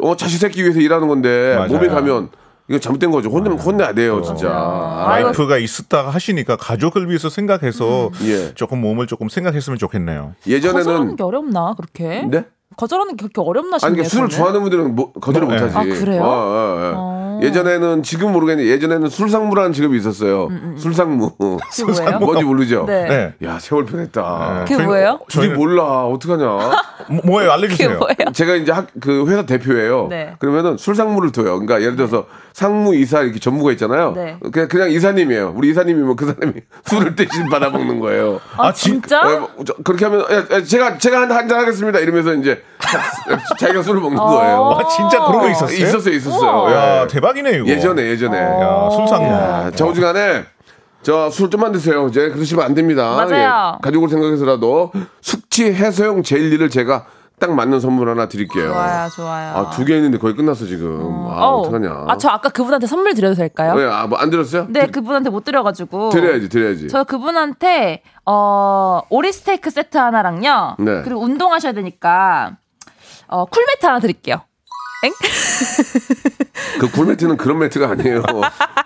[0.00, 1.68] 어 자식 새끼 위해서 일하는 건데 맞아요.
[1.68, 2.30] 몸이 가면
[2.68, 3.28] 이거 잘못된 거죠.
[3.28, 4.48] 혼내면 혼내야 돼요, 진짜.
[4.50, 8.54] 아, 와이프가 있었다가 하시니까 가족을 위해서 생각해서 예.
[8.54, 10.34] 조금 몸을 조금 생각했으면 좋겠네요.
[10.46, 12.22] 예전에는 거절하는 게 어렵나 그렇게?
[12.26, 12.44] 네?
[12.76, 13.88] 거절하는 게 그렇게 어렵나 싶네요.
[13.88, 14.36] 아니, 그러니까 술을 저는.
[14.36, 15.54] 좋아하는 분들은 뭐, 거절을 네.
[15.60, 15.76] 못하지.
[15.76, 16.22] 아, 그래요?
[16.22, 17.40] 어, 어, 어.
[17.42, 20.48] 예전에는 지금 모르겠는데 예전에는 술상무라는 직업이 있었어요.
[20.78, 21.32] 술상무.
[21.36, 22.18] 그게 뭐예요?
[22.20, 22.84] 뭔지 모르죠.
[22.86, 23.04] 네.
[23.40, 23.46] 네.
[23.46, 24.64] 야 세월 편했다.
[24.66, 25.18] 그게 저희는- 뭐예요?
[25.28, 26.44] 둘이 저희는- 몰라 어떡하냐.
[27.10, 27.50] 뭐- 뭐예요?
[27.50, 27.98] 그게 알려주세요.
[27.98, 28.32] 뭐예요?
[28.32, 30.06] 제가 이제 학, 그 회사 대표예요.
[30.08, 30.34] 네.
[30.38, 31.58] 그러면은 술상무를 둬요.
[31.58, 34.12] 그러니까 예를 들어서 상무 이사 이렇게 전무가 있잖아요.
[34.14, 34.38] 네.
[34.52, 35.54] 그냥 그냥 이사님이에요.
[35.56, 36.52] 우리 이사님이면 그 사람이
[36.86, 38.40] 술을 대신 받아 먹는 거예요.
[38.56, 39.20] 아, 아, 진- 진짜?
[39.20, 41.98] 어, 뭐, 저, 그렇게 하면 야, 야, 제가 제가 한잔 하겠습니다.
[41.98, 42.62] 이러면서 이제
[43.58, 44.26] 자기가 술을 먹는 어.
[44.26, 44.78] 거예요.
[44.78, 45.76] 아 진짜 그런 거 있었어요?
[45.76, 46.72] 있었어요, 있었어요.
[46.72, 47.06] 야 예.
[47.08, 47.66] 대박이네 이거.
[47.66, 48.38] 예전에 예전에.
[48.38, 49.26] 야, 술상무.
[49.26, 50.44] 야, 저우지간에
[51.02, 52.06] 저술 좀만 드세요.
[52.06, 53.16] 이제 그러시면 안 됩니다.
[53.16, 53.74] 맞아요.
[53.74, 57.06] 예, 가족을 생각해서라도 숙취 해소용 젤리를 제가
[57.40, 58.68] 딱 맞는 선물 하나 드릴게요.
[58.72, 59.56] 좋아요, 좋아요.
[59.56, 61.26] 아, 두 개 있는데 거의 끝났어, 지금.
[61.28, 61.60] 아, 어우.
[61.62, 62.04] 어떡하냐.
[62.08, 63.74] 아, 저 아까 그분한테 선물 드려도 될까요?
[63.74, 64.66] 왜, 아, 뭐안 들었어요?
[64.70, 66.10] 네, 그분한테 못 드려가지고.
[66.10, 66.88] 드려야지, 드려야지.
[66.88, 70.76] 저 그분한테 어 오리 스테이크 세트 하나랑요.
[70.78, 71.02] 네.
[71.02, 72.56] 그리고 운동하셔야 되니까
[73.26, 74.42] 어 쿨매트 하나 드릴게요.
[75.04, 75.12] 엥?
[76.80, 78.22] 그 굴매트는 그런 매트가 아니에요.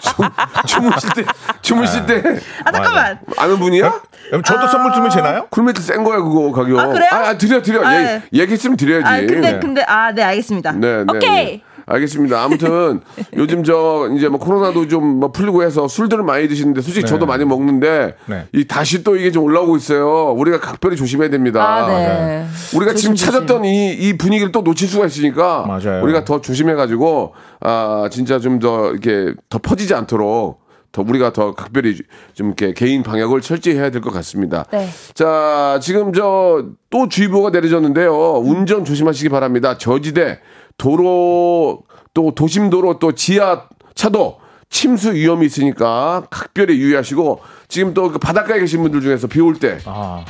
[0.00, 0.28] 춤,
[0.66, 1.24] 춤을 쉴 때,
[1.62, 2.22] 춤을 쉴 때.
[2.64, 3.18] 아 잠깐만.
[3.36, 4.00] 아는 분이야?
[4.28, 5.46] 그럼 저도 선물 주면 되나요?
[5.50, 6.78] 쿨매트 센 거야, 그거, 가격.
[6.78, 7.08] 아, 그래요?
[7.12, 7.86] 아, 아, 드려, 드려.
[7.86, 8.22] 아, 얘, 네.
[8.32, 9.06] 얘기했으면 드려야지.
[9.06, 9.58] 아 근데 네.
[9.60, 10.72] 근데 아 네 알겠습니다.
[10.72, 11.16] 네, 네.
[11.16, 11.30] 오케이.
[11.30, 11.62] 네.
[11.88, 12.42] 알겠습니다.
[12.42, 13.00] 아무튼
[13.36, 17.10] 요즘 저 이제 뭐 코로나도 좀 뭐 풀리고 해서 술들을 많이 드시는데 솔직히 네.
[17.10, 18.46] 저도 많이 먹는데 네.
[18.52, 20.32] 이 다시 또 이게 좀 올라오고 있어요.
[20.32, 21.64] 우리가 각별히 조심해야 됩니다.
[21.66, 22.46] 아 네.
[22.74, 23.32] 우리가 지금 조심, 조심.
[23.46, 26.02] 찾았던 이, 이 분위기를 또 놓칠 수가 있으니까 맞아요.
[26.02, 31.96] 우리가 더 조심해가지고 아 진짜 좀 더 이렇게 더 퍼지지 않도록 더 우리가 더 각별히
[32.34, 34.64] 좀 이렇게 개인 방역을 철저히 해야 될 것 같습니다.
[34.72, 34.88] 네.
[35.14, 38.12] 자 지금 저 또 주의보가 내려졌는데요.
[38.42, 39.76] 운전 조심하시기 바랍니다.
[39.76, 40.40] 저지대
[40.78, 41.82] 도로
[42.14, 43.64] 또 도심 도로 또 지하
[43.94, 49.58] 차도 침수 위험이 있으니까 각별히 유의하시고 지금 또 그 바닷가에 계신 분들 중에서 비 올
[49.58, 50.24] 때 아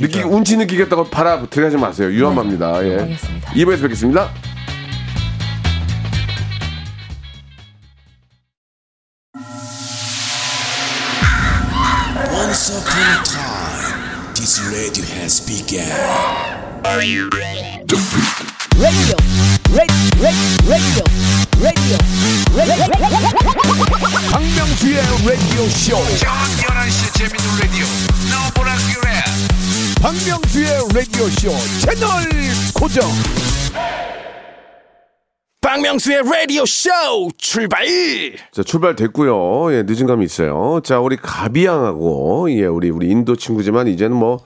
[0.00, 2.08] 느끼 운치 느끼겠다고 바라 들어가지 마세요.
[2.08, 2.84] 위험합니다.
[2.86, 2.98] 예.
[3.00, 3.50] 알겠습니다.
[3.52, 4.30] 2부에서 뵙겠습니다.
[19.68, 21.04] Time, this radio
[21.60, 22.00] has begun.
[24.32, 25.96] 박명수의 라디오 쇼.
[30.00, 31.50] 박명수의 라디오 쇼
[31.80, 32.08] 채널
[32.74, 33.04] 고정.
[35.60, 36.88] 박명수의 라디오 쇼
[37.36, 37.84] 출발!
[38.52, 39.74] 자, 출발됐고요.
[39.74, 40.80] 예, 늦은 감이 있어요.
[40.82, 44.38] 자, 우리 가비양하고 예, 우리 우리 인도 친구지만 이제는 뭐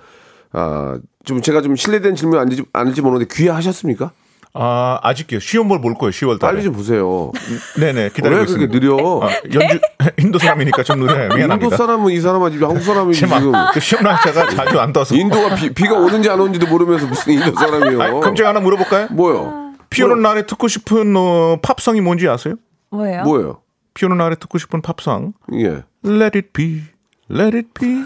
[0.53, 4.11] 아, 좀 제가 좀 실례된 질문 아닐지 아닐지 모르는데 귀화하셨습니까?
[4.55, 5.41] 아, 아직요.
[5.41, 6.11] 시험을 볼 거예요.
[6.11, 6.53] 10월 달에.
[6.53, 7.33] 빨리 좀 보세요.
[7.81, 8.73] 네네 기다리고 왜 그렇게 있습니다.
[8.79, 9.21] 느려?
[9.23, 9.81] 아, 연주
[10.19, 11.29] 인도 사람이니까 좀 느려요.
[11.35, 11.55] 미안합니다.
[11.55, 15.15] 인도 사람은 이 사람하지 한국 사람이 제 마- 지금 그 시험 날짜가 자주 안 떠서.
[15.15, 18.03] 인도가 비, 비가 오는지 안 오는지도 모르면서 무슨 인도 사람이요?
[18.03, 19.09] 아니, 그럼 제가 하나 물어볼까요?
[19.13, 19.73] 뭐요?
[19.89, 22.55] 비 오는 날에 듣고 싶은 어, 팝송이 뭔지 아세요?
[22.91, 23.23] 뭐예요?
[23.25, 23.61] 뭐예요?
[23.95, 25.33] 비 오는 날에 듣고 싶은 팝송.
[25.55, 25.83] 예.
[26.05, 26.83] Let it be,
[27.31, 28.05] let it be.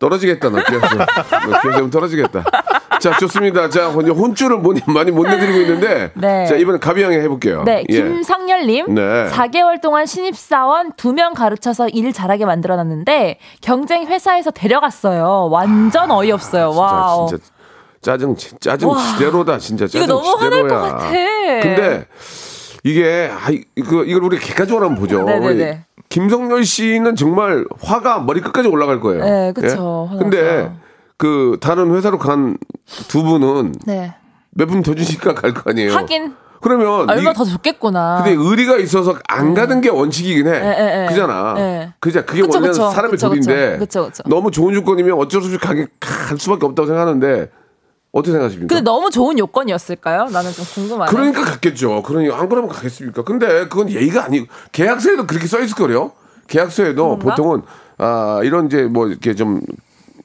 [0.00, 0.86] 떨어지겠다, 너 기어서.
[0.96, 2.44] 너 기어서 떨어지겠다.
[3.00, 3.68] 자, 좋습니다.
[3.68, 6.12] 자, 혼쭐을 못- 많이 못 내드리고 있는데.
[6.14, 6.46] 네.
[6.46, 7.64] 자, 이번에 가비양에 해볼게요.
[7.64, 7.94] 네, 예.
[8.02, 8.94] 김상열님.
[8.94, 9.28] 네.
[9.30, 15.48] 4개월 동안 신입사원 2명 가르쳐서 일 잘하게 만들어 놨는데 경쟁 회사에서 데려갔어요.
[15.50, 16.70] 완전 어이없어요.
[16.74, 17.24] 와우.
[17.24, 17.52] 아, 진짜, 진짜
[18.02, 18.98] 짜증 짜증 와.
[18.98, 20.68] 지대로다 진짜 짜증 이거 너무 화날 지대로야.
[20.80, 21.10] 것 같아.
[21.62, 22.06] 근데
[22.84, 25.22] 이게 아 이거 이걸 우리 객관적으로 한번 보죠.
[25.24, 25.84] 네네네.
[26.08, 29.24] 김성열 씨는 정말 화가 머리 끝까지 올라갈 거예요.
[29.24, 30.10] 네, 그쵸.
[30.14, 30.18] 예?
[30.18, 30.72] 근데.
[31.18, 32.56] 그 다른 회사로 간
[33.08, 34.12] 두 분은 네.
[34.50, 35.94] 몇분 더 주니까 갈 거 아니에요.
[35.94, 38.22] 하긴 그러면 얼마 이- 더 줬겠구나.
[38.24, 40.50] 근데 의리가 있어서 안 가는 게 원칙이긴 해.
[40.50, 41.06] 예, 예, 예.
[41.08, 41.54] 그잖아.
[41.58, 41.92] 예.
[42.00, 42.90] 그자 그게 그쵸, 원래는 그쵸.
[42.90, 44.22] 사람의 그쵸, 도리인데 그쵸, 그쵸.
[44.26, 47.50] 너무 좋은 조건이면 어쩔 수 없이 가게 갈 수밖에 없다고 생각하는데
[48.12, 48.74] 어떻게 생각하십니까?
[48.74, 50.26] 근데 너무 좋은 요건이었을까요?
[50.26, 51.10] 나는 좀 궁금하네.
[51.10, 52.02] 그러니까 갔겠죠.
[52.02, 53.22] 그러니 안 그러면 가겠습니까?
[53.24, 56.12] 근데 그건 예의가 아니고 계약서에도 그렇게 써 있을 거요.
[56.46, 57.34] 계약서에도 그런가?
[57.34, 57.62] 보통은
[57.98, 59.60] 아 이런 이제 뭐 이렇게 좀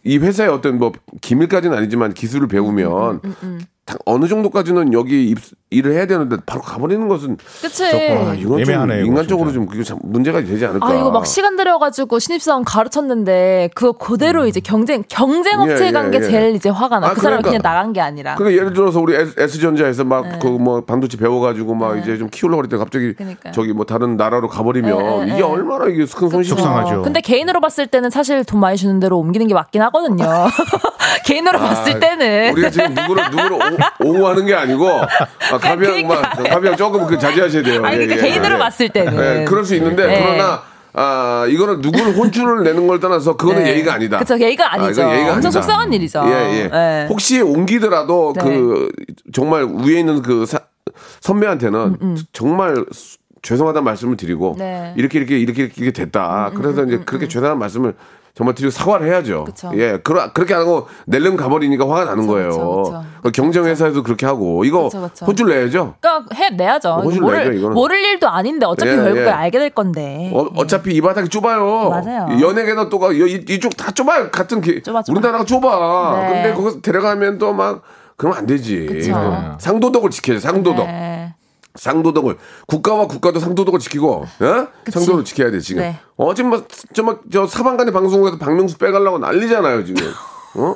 [0.04, 3.68] 이 회사의 어떤 뭐 기밀까지는 아니지만 기술을 배우면 음, 다-
[4.06, 5.38] 어느 정도까지는 여기 입,
[5.70, 7.84] 일을 해야 되는데 바로 가버리는 것은 그치.
[7.86, 9.52] 아, 이건 애매하네요, 좀 인간적으로.
[9.52, 10.88] 좀 그게 참 문제가 되지 않을까.
[10.88, 15.68] 아 이거 막 시간 들여가지고 신입사원 가르쳤는데 그거 그대로 이제 경쟁 경쟁 음.
[15.70, 16.26] 예, 업체에 간게 예, 예.
[16.26, 17.08] 제일 이제 화가 나.
[17.08, 17.50] 아, 그 사람 은 그러니까.
[17.50, 18.36] 그냥 나간 게 아니라.
[18.36, 20.40] 그러니까 예를 들어서 우리 S, 전자에서 막 네.
[20.40, 23.52] 그뭐 반도체 배워가지고 막 이제 좀 키우려고 그랬더니 갑자기 그러니까요.
[23.54, 25.42] 저기 뭐 다른 나라로 가버리면 예, 예, 이게 예.
[25.44, 27.02] 얼마나 이게 큰 손실이 속상하죠.
[27.02, 30.26] 근데 개인으로 봤을 때는 사실 돈 많이 주는 대로 옮기는 게 맞긴 하거든요.
[31.26, 32.50] 개인으로 봤을 때는.
[32.50, 37.18] 아, 우리가 지금 누구를 누구를 오- 옹호하는 게 아니고 아, 가비양 막 가비양 조금 그
[37.18, 37.84] 자제하셔야 돼요.
[37.86, 39.14] 아니, 그러니까 개인으로 봤을 때는.
[39.42, 40.22] 예, 그럴 수 있는데 네.
[40.24, 40.62] 그러나
[40.94, 43.72] 아 이거는 누구를 혼쭐을 내는 걸 떠나서 그거는 네.
[43.72, 44.18] 예의가 아니다.
[44.18, 45.02] 그쵸, 예의가 아니죠.
[45.02, 45.52] 이건 예의가 엄청 아니다.
[45.52, 46.24] 속상한 일이죠.
[46.28, 46.32] 예,
[46.64, 46.68] 예.
[46.70, 47.06] 네.
[47.10, 48.44] 혹시 옮기더라도 네.
[48.44, 48.90] 그
[49.32, 50.60] 정말 위에 있는 그 사-
[51.22, 54.82] 선배한테는 정말 수- 죄송하다는 말씀을 드리고 음, 네.
[54.88, 56.52] 음, 이렇게 이렇게 이렇게 이렇게 됐다.
[56.56, 57.94] 그래서 이제 그렇게 죄송한 말씀을
[58.38, 59.46] 정말 드리고 사과를 해야죠.
[59.46, 59.72] 그쵸.
[59.74, 62.50] 예, 그러, 그렇게 안 하고 낼름 가버리니까 화가 나는 그쵸, 거예요.
[62.52, 63.04] 그쵸.
[63.24, 64.90] 그 경쟁회사에도 그렇게 하고 이거.
[65.26, 65.96] 혼쭐 내야죠.
[66.00, 67.02] 그러니까 해 내야죠.
[67.04, 67.74] 혼쭐 모를, 내죠, 이거는.
[67.74, 69.30] 모를 일도 아닌데 어차피 예, 결국에 예.
[69.30, 70.30] 알게 될 건데.
[70.36, 71.90] 어, 어차피 이 바닥이 좁아요.
[71.90, 72.28] 맞아요.
[72.40, 74.30] 연예계도 또 가- 이- 이쪽 다 좁아요.
[74.30, 75.14] 같은 기, 좁아, 좁아.
[75.18, 76.20] 우리나라가 좁아.
[76.22, 76.44] 네.
[76.44, 77.82] 근데 거기서 데려가면 또 막
[78.18, 78.88] 그러면 안 되지.
[78.88, 79.12] 네.
[79.60, 80.42] 상도덕을 지켜야죠.
[80.42, 80.86] 상도덕.
[80.86, 81.27] 네.
[81.78, 82.38] 상도덕을
[82.68, 84.68] 국가와 국가도 상도덕을 지키고, 어?
[84.90, 85.84] 상도덕을 지켜야 돼 지금.
[85.84, 86.00] 네.
[86.18, 90.12] 어 지금 뭐저막저 사방간의 방송국에서 박명수 빼가려고 난리잖아요 지금.
[90.56, 90.76] 어?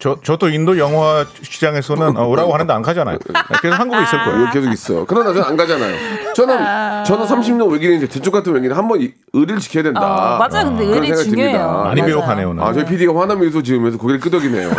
[0.00, 3.18] 저, 저도 인도 영화 시장에서는 어, 오라고 하는데 안 가잖아요.
[3.60, 4.40] 그래서 한국에 있을 거예요.
[4.44, 5.04] 이거 계속 있어.
[5.06, 5.94] 그러나 저는 안 가잖아요.
[6.34, 10.00] 저는 저는 30년 외길인데 대쪽 같은 외길인 한번 이- 의리를 지켜야 된다.
[10.00, 10.64] 어, 맞아요.
[10.68, 11.52] 근데 그런 의리 생각이 중요해요.
[11.58, 11.72] 듭니다.
[11.84, 12.14] 많이 맞아요.
[12.14, 12.64] 배워 가네요, 오늘.
[12.64, 14.68] 아, 저희 PD가 화난 미소 지으면서 고개를 끄덕이네요.
[14.70, 14.74] 음,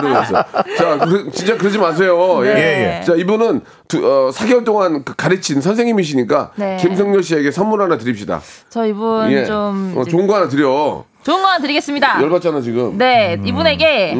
[0.00, 0.44] 그러면서.
[0.76, 2.40] 자, 그, 진짜 그러지 마세요.
[2.42, 2.48] 네.
[2.48, 2.54] 예.
[2.54, 3.04] 예, 예.
[3.04, 6.76] 자, 이분은 두, 어, 4개월 동안 그 가르친 선생님이시니까 네.
[6.82, 8.42] 김성렬 씨에게 선물 하나 드립시다.
[8.68, 9.46] 저 이분 예.
[9.46, 11.04] 좀 어, 이제 좋은 거 하나 드려.
[11.24, 12.20] 좋은 거 하나 드리겠습니다.
[12.22, 12.98] 열받잖아, 지금.
[12.98, 14.14] 네, 이분에게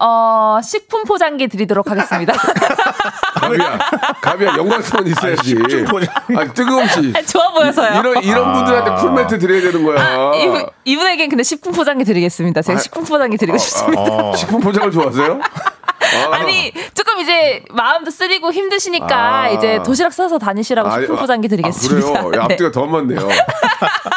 [0.00, 2.32] 어, 식품 포장기 드리도록 하겠습니다.
[3.34, 3.78] 가비야.
[4.22, 5.56] 가비야, 영광스러운 있어야지.
[6.36, 7.12] 아, 뜨거움씨.
[7.26, 7.98] 좋아 보여서요.
[8.00, 10.34] 이런, 이런 분들한테 풀매트 드려야 되는 거야.
[10.36, 12.62] 이분, 이분에겐 근데 식품 포장기 드리겠습니다.
[12.62, 14.02] 제가 아, 식품 포장기 드리고 싶습니다.
[14.02, 14.34] 어.
[14.36, 15.40] 식품 포장을 좋아하세요?
[16.14, 16.34] 아.
[16.36, 19.48] 아니 조금 이제 마음도 쓰리고 힘드시니까 아.
[19.48, 22.08] 이제 도시락 싸서 다니시라고 아니, 식품 아, 포장기 드리겠습니다.
[22.20, 22.42] 아, 그래요?
[22.42, 22.54] 야, 네.
[22.54, 23.28] 앞뒤가 더 맞네요.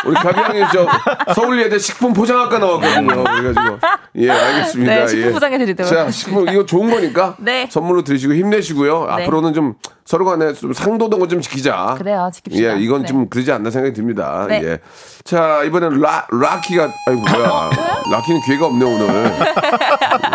[0.06, 3.24] 우리 가비양이 저 서울예대 식품 포장학과 나왔거든요.
[3.24, 3.80] 그래가지고
[4.18, 4.94] 예 알겠습니다.
[4.94, 5.34] 네, 식품 예.
[5.34, 6.12] 포장해 드리도록 자, 하겠습니다.
[6.12, 7.68] 식품 이거 좋은 거니까 네.
[7.70, 9.06] 선물로 드시고 힘내시고요.
[9.06, 9.24] 네.
[9.24, 11.96] 앞으로는 좀 서로 간에 좀 상도덕을 좀 지키자.
[11.98, 12.64] 그래요, 지킵시다.
[12.78, 13.08] 예, 이건 네.
[13.08, 14.46] 좀 그러지 않나 생각이 듭니다.
[14.48, 14.62] 네.
[14.64, 14.80] 예.
[15.26, 17.70] 자, 이번엔 라, 라키가, 아이고, 뭐야.
[18.10, 19.32] 라키는 기회가 없네, 오늘.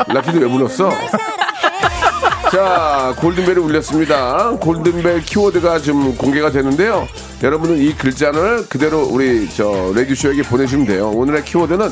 [0.09, 0.91] 라키도 왜 불렀어?
[2.53, 4.51] 자, 골든벨이 울렸습니다.
[4.61, 7.09] 골든벨 키워드가 좀 공개가 되는데요.
[7.43, 11.09] 여러분은 이 글자를 그대로 우리 저 레디쇼에게 보내주시면 돼요.
[11.15, 11.89] 오늘의 키워드는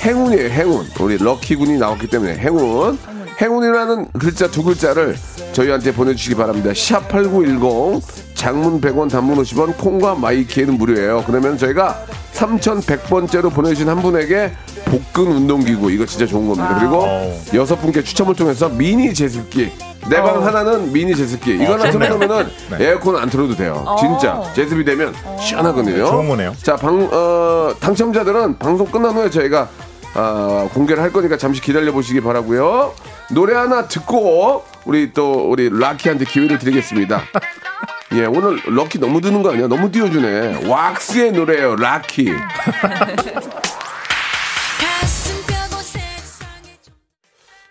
[0.00, 0.86] 행운이에요, 행운.
[0.98, 2.98] 우리 럭키군이 나왔기 때문에 행운.
[3.42, 5.16] 행운이라는 글자 두 글자를
[5.52, 6.70] 저희한테 보내주시기 바랍니다.
[6.74, 8.00] 샵 8910
[8.34, 11.24] 장문 100원 단문 50원 콩과 마이키에는 무료예요.
[11.26, 14.52] 그러면 저희가 3100번째로 보내주신 한 분에게
[14.84, 16.76] 복근 운동기구 이거 진짜 좋은 겁니다.
[16.78, 17.04] 그리고
[17.54, 19.72] 여섯 분께 추첨을 통해서 미니 제습기
[20.08, 22.48] 내방 하나는 미니 제습기 이거 하나 틀어놓으면은
[22.80, 23.84] 에어컨 안 틀어도 돼요.
[23.98, 26.06] 진짜 제습이 되면 시원하거든요.
[26.06, 26.54] 좋은 거네요.
[26.62, 29.68] 자, 방, 어, 당첨자들은 방송 끝난 후에 저희가
[30.14, 32.94] 어, 공개를 할 거니까 잠시 기다려 보시기 바라고요.
[33.30, 37.22] 노래 하나 듣고 우리 또 우리 라키한테 기회를 드리겠습니다.
[38.14, 39.68] 예, 오늘 럭키 너무 드는 거 아니야?
[39.68, 40.68] 너무 띄워주네.
[40.68, 42.30] 왁스의 노래예요, 라키.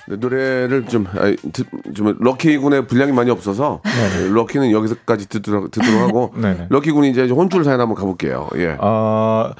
[0.08, 5.72] 네, 노래를 좀, 아이, 듣, 좀 럭키 군의 분량이 많이 없어서 예, 럭키는 여기서까지 듣도록,
[5.72, 6.68] 듣도록 하고 네네.
[6.70, 8.50] 럭키 군이 이제 혼줄 사연 한번 가볼게요.
[8.56, 8.76] 예.
[8.80, 9.52] 어,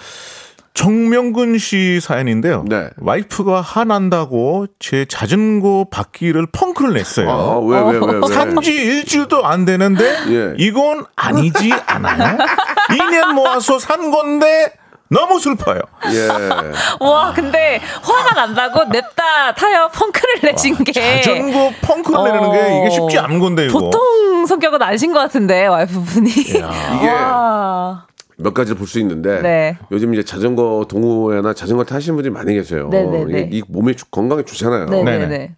[0.74, 2.64] 정명근 씨 사연인데요.
[2.68, 2.90] 네.
[2.98, 7.30] 와이프가 화난다고 제 자전거 바퀴를 펑크를 냈어요.
[7.30, 8.34] 아, 왜, 왜, 왜, 왜?
[8.34, 10.54] 산지 일주일도 안 되는데 예.
[10.58, 12.38] 이건 아니지 않아요?
[12.90, 14.72] 2년 모아서 산 건데
[15.10, 15.80] 너무 슬퍼요.
[16.14, 16.28] 예.
[17.06, 23.20] 와, 근데 화가 난다고 냅다 타요 펑크를 내신 게 자전거 펑크를 내는 게 이게 쉽지
[23.20, 23.78] 않은 건데 이거.
[23.78, 26.30] 보통 성격은 아니신 것 같은데 와이프분이.
[26.32, 28.06] 이게 와.
[28.42, 29.78] 몇 가지를 볼 수 있는데 네.
[29.92, 32.90] 요즘 이제 자전거 동호회나 자전거 타시는 분들이 많이 계세요.
[32.90, 33.42] 네네네.
[33.48, 34.86] 이게 이 몸에 주- 건강에 좋잖아요.
[34.86, 35.56] 네네네.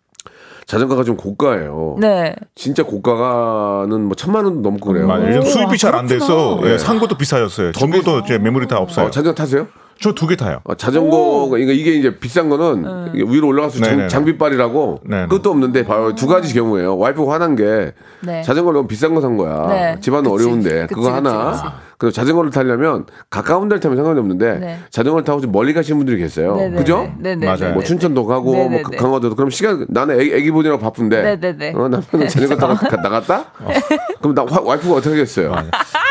[0.65, 1.97] 자전거가 좀 고가예요.
[1.99, 2.35] 네.
[2.55, 5.07] 진짜 고가는 뭐 천만 원도 넘고 그래요.
[5.07, 5.27] 맞아요.
[5.29, 6.59] 요즘 수입이 아, 잘안 돼서.
[6.63, 7.71] 예, 산 것도 비싸졌어요.
[7.73, 9.07] 중고도 이제 매물이 다 없어요.
[9.07, 9.67] 어, 자전거 타세요?
[10.03, 10.59] 저 두 개 타요.
[10.65, 14.01] 어, 자전거 그러니까 이게 이제 비싼 거는 이게 위로 올라가서 네네네.
[14.03, 15.23] 장, 장비빨이라고 네네.
[15.27, 16.97] 그것도 없는데 바로 두 가지 경우예요.
[16.97, 18.41] 와이프가 화난 게 네.
[18.43, 19.67] 자전거를 너무 비싼 거 산 거야.
[19.69, 19.97] 네.
[20.01, 21.51] 집안은 그치, 어려운데 그치, 그거 그치, 하나.
[21.51, 21.63] 그치.
[21.97, 24.79] 그리고 자전거를 타려면 가까운 데를 타면 상관이 없는데 네.
[24.89, 26.55] 자전거를 타고 좀 멀리 가시는 분들이 계세요.
[26.57, 26.77] 네네네.
[26.77, 27.09] 그죠?
[27.19, 27.45] 네네네.
[27.45, 27.73] 맞아요.
[27.75, 28.81] 뭐 춘천도 가고 뭐.
[28.81, 31.73] 강화도도 그럼 시간 나는 애기, 애기 보느라고 바쁜데 네네네.
[31.75, 33.45] 어, 남편은 자전거 타고 가- 나갔다?
[34.19, 35.51] 그럼 나 와- 와이프가 어떻게 하겠어요?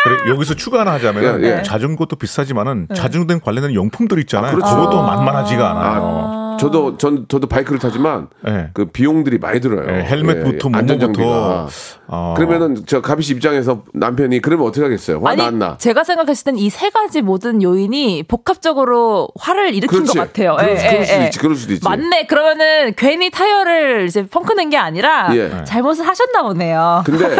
[0.05, 1.62] 그래, 여기서 추가 하나 하자면 예, 예.
[1.62, 4.53] 자전거도 비싸지만은 자전거 관련된 용품들 있잖아요.
[4.53, 4.75] 아, 그렇죠.
[4.77, 6.03] 그것도 만만하지가 않아요.
[6.03, 8.68] 아, 저도 전 저도 바이크를 타지만 네.
[8.75, 9.85] 그 비용들이 많이 들어요.
[9.88, 11.25] 예, 헬멧부터 예, 안전장비가.
[11.25, 11.68] 뭐뭐부터.
[12.07, 12.35] 어.
[12.37, 15.18] 그러면은 저 가비 씨 입장에서 남편이 그러면 어떻게 하겠어요?
[15.23, 15.77] 화 아니 났나?
[15.79, 20.18] 제가 생각했을 땐 이 세 가지 모든 요인이 복합적으로 화를 일으킨 그렇지.
[20.18, 20.57] 것 같아요.
[20.57, 21.27] 그럴, 예, 그럴 예, 수도 예.
[21.27, 21.38] 있지.
[21.38, 21.88] 그럴 수도 있지.
[21.88, 22.27] 맞네.
[22.27, 25.64] 그러면은 괜히 타이어를 이제 펑크 낸 게 아니라 예.
[25.64, 27.03] 잘못을 하셨나 보네요.
[27.05, 27.37] 근데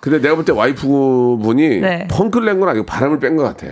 [0.00, 2.08] 근데 내가 볼 때 와이프분이 네.
[2.10, 3.66] 펑크를 낸 건 아니고 바람을 뺀 것 같아.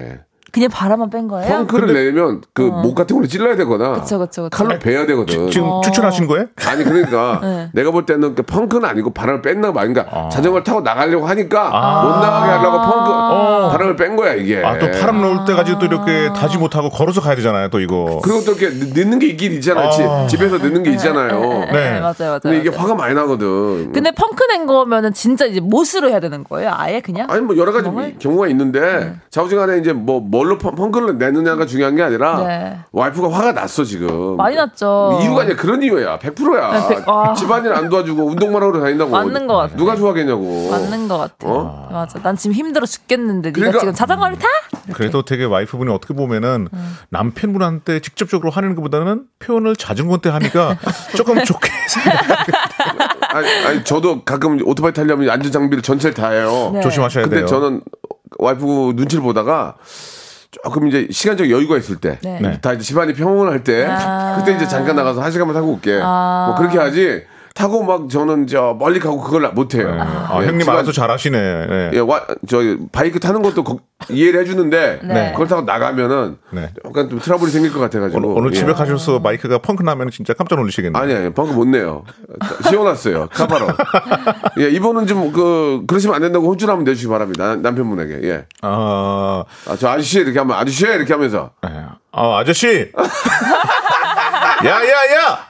[0.52, 1.48] 그냥 바람만 뺀 거예요?
[1.66, 3.92] 펑크를 내면 그목 같은 걸로 찔러야 되거나 어.
[3.94, 4.48] 그쵸, 그쵸, 그쵸.
[4.50, 5.50] 칼로 베야 되거든.
[5.50, 6.46] 지금 추천하신 거예요?
[6.66, 7.68] 아니 그러니까 네.
[7.74, 9.84] 내가 볼 때는 그 펑크는 아니고 바람을 뺐나 봐.
[9.86, 14.64] 그러니까 자전거를 타고 나가려고 하니까 못 나가게 하려고 펑크 바람을 뺀 거야 이게.
[14.64, 18.20] 아, 또 바람 넣을 때까지 또 이렇게 타지 못하고 걸어서 가야 되잖아요, 또 이거.
[18.22, 19.90] 그리고 또 이렇게 넣- 넣는 게 있긴 있잖아요.
[19.90, 20.26] 지- 아.
[20.26, 21.40] 집에서 넣는 게 있잖아요.
[21.40, 22.00] 네, 네.
[22.00, 22.40] 맞아요, 맞아요.
[22.40, 22.82] 근데 이게 맞아요.
[22.82, 23.92] 화가 많이 나거든.
[23.92, 26.70] 근데 펑크 낸 거면은 진짜 이제 못으로 해야 되는 거예요?
[26.72, 27.26] 아예 그냥?
[27.30, 27.90] 아니 뭐 여러 가지?
[28.18, 32.78] 경우가 있는데 좌우지간에 이제 뭐 뭘로 펑- 펑크를 내느냐가 중요한 게 아니라 네.
[32.92, 34.36] 와이프가 화가 났어 지금.
[34.36, 35.18] 많이 났죠.
[35.22, 36.18] 이유가 아니라 그런 이유야.
[36.20, 36.88] 100%야.
[36.88, 37.34] 네, 백- 아.
[37.34, 39.10] 집안일 안 도와주고 운동만 하러 다닌다고.
[39.10, 39.76] 맞는 것 같아.
[39.76, 40.70] 누가 좋아하겠냐고.
[40.70, 41.34] 맞는 것 같아.
[41.48, 41.88] 어?
[41.90, 42.20] 맞아.
[42.22, 44.46] 난 지금 힘들어 죽겠는데 네가 그러니까- 지금 자전거를 타?
[44.92, 46.96] 그래도 되게 와이프분이 어떻게 보면은 음.
[47.10, 50.78] 남편분한테 직접적으로 하는 것보다는 표현을 자전거 때 하니까
[51.16, 51.68] 조금 좋게
[53.30, 56.70] 아니, 아니, 저도 가끔 오토바이 타려면 안전 장비를 전체를 다 해요.
[56.72, 56.80] 네.
[56.80, 57.46] 조심하셔야 근데 돼요.
[57.46, 57.82] 저는
[58.38, 59.74] 와이프 눈치를 보다가
[60.50, 62.38] 조금 이제 시간적 여유가 있을 때, 네.
[62.40, 62.60] 네.
[62.60, 64.36] 다 이제 집안이 평온할 때, 아.
[64.38, 66.00] 그때 이제 잠깐 나가서 한 시간만 타고 올게.
[66.02, 66.46] 아.
[66.48, 67.24] 뭐 그렇게 하지.
[67.56, 69.88] 타고 막 저는 저 멀리 가고 그걸 못 해요.
[69.98, 71.66] 아, 예, 형님 집안- 알아서 잘하시네.
[71.66, 71.90] 네.
[71.94, 72.58] 예, 와, 저
[72.92, 73.78] 바이크 타는 것도 거-
[74.10, 75.30] 이해를 해주는데 네.
[75.32, 76.70] 그걸 타고 나가면은 네.
[76.84, 78.18] 약간 좀 트러블이 생길 것 같아가지고.
[78.18, 78.54] 오늘, 오늘 예.
[78.58, 81.02] 집에 가셔서 마이크가 펑크 나면 진짜 깜짝 놀라시겠네요.
[81.02, 82.04] 아니 아니 방금 못 내요.
[82.68, 83.68] 씌워놨어요 카바로.
[84.60, 88.28] 예 이번은 좀 그 그러시면 안 된다고 혼쭐 한번 내주시기 바랍니다 남- 남편분에게.
[88.28, 88.44] 예.
[88.62, 92.90] 아, 아, 저 아저씨 이렇게 하면 아저씨 이렇게 하면서 아, 아저씨!
[94.64, 95.46] 야, 야, 야!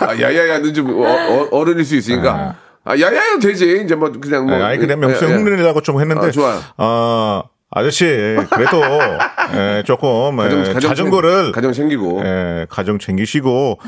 [0.00, 4.56] 아, 야야야는 좀 어, 어, 른일수 있으니까 아 야야야 되지 이제 뭐 그냥 뭐.
[4.58, 5.34] 네, 아니, 그냥 명수 예, 예.
[5.34, 6.26] 흉내내려고 좀 했는데.
[6.26, 6.60] 아, 좋아요.
[6.76, 8.04] 아, 아저씨,
[8.50, 8.82] 그래도,
[9.54, 11.44] 예, 조금, 가정, 예, 가정 자전거를.
[11.44, 12.22] 챙- 가정 챙기고.
[12.24, 13.78] 예, 가정 챙기시고,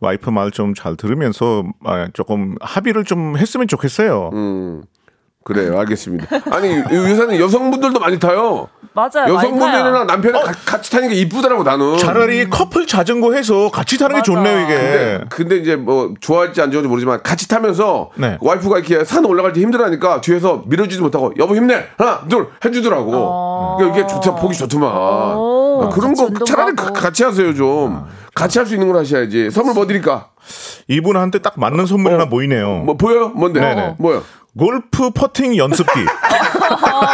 [0.00, 4.30] 와이프 말 좀 잘 들으면서, 아, 조금 합의를 좀 했으면 좋겠어요.
[4.32, 4.82] 음.
[5.44, 6.26] 그래요 알겠습니다.
[6.50, 8.68] 아니 요- 요새는 여성분들도 많이 타요.
[8.94, 9.34] 맞아요.
[9.34, 10.06] 여성분들이랑.
[10.06, 11.98] 남편이 가- 같이 타는 게 이쁘더라고 나는.
[11.98, 14.22] 차라리 커플 자전거 해서 같이 타는 게 맞아.
[14.22, 14.74] 좋네요, 이게.
[14.76, 18.38] 근데, 근데 이제 뭐 좋아할지 안 좋아할지 모르지만 같이 타면서 네.
[18.40, 23.76] 와이프가 이렇게 산 올라갈 때 힘들어하니까 뒤에서 밀어주지 못하고 여보 힘내 하나 둘 해주더라고.
[23.78, 24.88] 그러니까 이게 좋다 보기 좋더만.
[25.36, 26.74] 오, 아, 그런 거 차라리.
[26.76, 28.04] 가- 같이 하세요 좀.
[28.34, 29.50] 같이 할 수 있는 걸 하셔야지.
[29.50, 30.28] 선물 뭐 드릴까?
[30.88, 32.82] 이분한테 딱 맞는 선물 하나 보이네요.
[32.84, 33.28] 뭐 보여요?
[33.30, 33.60] 뭔데?
[33.60, 33.96] 네네.
[33.98, 34.22] 뭐요?
[34.58, 36.06] 골프 퍼팅 연습기.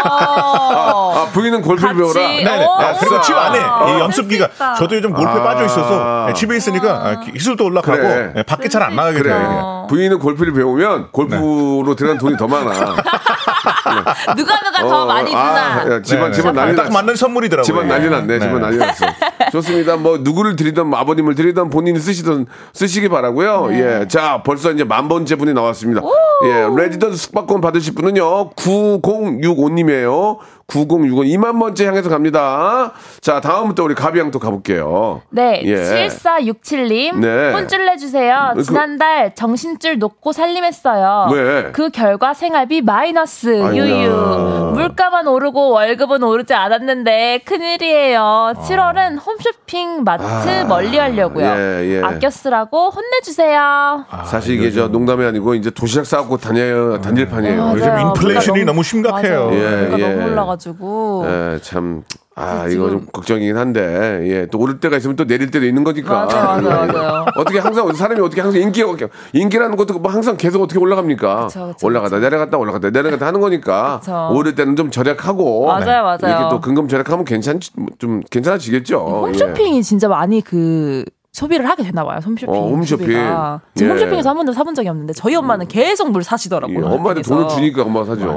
[0.03, 2.13] 아 부인은 골프를 같이.
[2.15, 2.29] 배워라.
[2.31, 2.67] 네네.
[2.67, 2.71] 오.
[2.71, 4.75] 아, 그리고 집 안에 이 연습기가 있다.
[4.75, 5.43] 저도 요즘 골프에 아.
[5.43, 8.33] 빠져 있어서 네, 집에 있으니까 아, 기술도 올라가고 그래.
[8.35, 9.31] 네, 밖에 잘 안 나가게 그래.
[9.31, 9.87] 돼요.
[9.89, 12.71] 부인은 골프를 배우면 골프로 들어간 돈이 더 많아.
[14.37, 15.41] 누가 누가 더 어, 많이 주나.
[15.43, 16.33] 아, 야, 집안 네네.
[16.33, 16.95] 집안 난리 딱 났어.
[16.95, 17.65] 맞는 선물이더라고요.
[17.65, 18.27] 집안 난리 났네.
[18.39, 18.41] 네.
[18.41, 19.07] 집안 난리 났어.
[19.53, 19.97] 좋습니다.
[19.97, 23.67] 뭐 누구를 드리든 뭐 아버님을 드리든 본인이 쓰시든 쓰시기 바라고요.
[23.69, 24.01] 네.
[24.03, 24.09] 예.
[24.09, 26.01] 자, 벌써 이제 만 번째 분이 나왔습니다.
[26.45, 26.69] 예.
[26.75, 28.51] 레지던스 숙박권 받으실 분은요.
[28.51, 30.39] 9065 님이에요.
[30.69, 32.93] 9065 2만 번째 향해서 갑니다.
[33.21, 35.21] 자, 다음부터 우리 가비양 또 가볼게요.
[35.31, 35.75] 네, 예.
[36.09, 37.17] 7467님.
[37.17, 37.53] 네.
[37.53, 38.53] 혼쭐 내주세요.
[38.55, 41.29] 그- 지난달 정신줄 놓고 살림했어요.
[41.33, 41.71] 왜?
[41.73, 43.49] 그 결과 생활비 마이너스.
[43.49, 43.73] 아이고야.
[43.85, 44.71] 유유.
[44.75, 48.55] 물가만 오르고 월급은 오르지 않았는데 큰일이에요.
[48.63, 51.45] 7월은 홈 쇼핑 마트 아, 멀리 하려고요.
[51.47, 52.03] 예, 예.
[52.03, 54.05] 아껴 쓰라고 혼내주세요.
[54.27, 57.01] 사실 이게 저 농담이 아니고 이제 도시락 싸갖고 다녀요.
[57.01, 57.57] 단일판이에요.
[57.57, 57.77] 맞아요.
[57.77, 59.47] 요즘 인플레이션이 물가 너무 심각해요.
[59.47, 59.63] 맞아요.
[59.63, 60.15] 예, 물가 예.
[60.15, 61.25] 너무 올라가지고.
[61.27, 62.05] 예, 참.
[62.41, 65.85] 아, 그 이거 좀 걱정이긴 한데, 예, 또 오를 때가 있으면 또 내릴 때도 있는
[65.85, 66.25] 거니까.
[66.25, 66.93] 맞아, 맞아, 예.
[66.93, 67.27] 맞아요.
[67.37, 68.89] 어떻게 항상, 사람이 어떻게 항상 인기가,
[69.33, 71.47] 인기라는 것도 뭐 항상 계속 어떻게 올라갑니까?
[71.47, 74.01] 그쵸, 그쵸, 올라가다 내려갔다 올라갔다 내려갔다 하는 거니까.
[74.01, 74.31] 그쵸.
[74.33, 75.67] 오를 때는 좀 절약하고.
[75.67, 76.19] 맞아요, 맞아요.
[76.23, 77.61] 이렇게 또 근금 절약하면 괜찮,
[77.99, 78.99] 좀 괜찮아지겠죠.
[78.99, 82.19] 홈쇼핑이 진짜 많이 그 소비를 하게 되나 봐요.
[82.25, 82.53] 홈쇼핑.
[82.53, 83.07] 어, 홈쇼핑.
[83.07, 83.93] 지금 예.
[83.93, 86.25] 홈쇼핑에서 한 번도 사본 적이 없는데 저희 엄마는 계속 물 예.
[86.25, 86.79] 사시더라고요.
[86.79, 87.23] 예, 엄마한테.
[87.23, 88.35] 돈을 주니까 엄마가 사죠.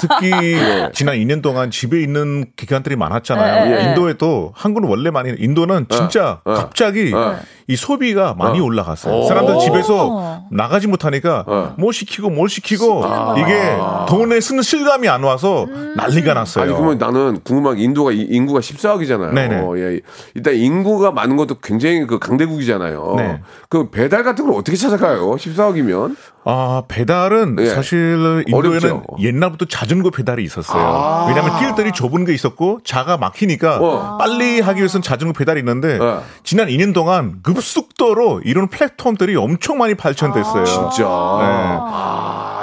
[0.00, 0.56] 특히
[0.94, 3.64] 지난 2년 동안 집에 있는 기간들이 많았잖아요.
[3.64, 3.88] 네, 네.
[3.90, 6.54] 인도에도 한국은 원래 많이 인도는 진짜 네.
[6.54, 7.36] 갑자기 네.
[7.68, 9.12] 이 소비가 많이 올라갔어요.
[9.22, 9.26] 오.
[9.26, 13.04] 사람들 집에서 나가지 못하니까 뭘 시키고 뭘 시키고
[13.38, 13.76] 이게
[14.08, 16.64] 돈에 쓰는 실감이 안 와서 난리가 났어요.
[16.64, 19.32] 아니 그러면 나는 궁금한 게 인도가 이- 인구가 14억이잖아요.
[19.34, 19.64] 네네.
[19.78, 20.00] 예.
[20.34, 23.14] 일단 인구가 많은 것도 굉장히 그 강대국이잖아요.
[23.16, 23.40] 네.
[23.68, 25.32] 그 배달 같은 걸 어떻게 찾아가요?
[25.32, 26.14] 14억이면?
[26.48, 27.66] 아, 배달은 예.
[27.66, 29.04] 사실 인도에는 어렵죠.
[29.18, 30.80] 옛날부터 자전거 배달이 있었어요.
[30.80, 31.26] 아.
[31.28, 34.16] 왜냐하면 길들이 좁은 게 있었고 자가 막히니까 어.
[34.16, 36.18] 빨리 하기 위해서는 자전거 배달이 있는데 네.
[36.44, 40.64] 지난 2년 동안 급속도로 이런 플랫폼들이 엄청 많이 발전됐어요.
[40.64, 41.04] 진짜.
[41.08, 42.55] 아,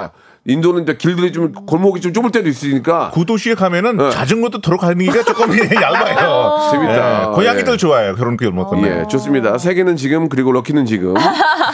[0.46, 4.10] 인도는 이제 길들이 좀 골목이 좀 좁을 때도 있으니까 구도시에 가면은 네.
[4.12, 6.70] 자전거도 들어가는 게 조금 얇아요.
[6.72, 7.22] 재밌다.
[7.22, 7.78] 예, 고양이들 예.
[7.78, 8.16] 좋아해요.
[8.16, 8.84] 그런 골목은.
[8.86, 9.58] 예, 좋습니다.
[9.58, 11.14] 세계는 지금 그리고 럭키는 지금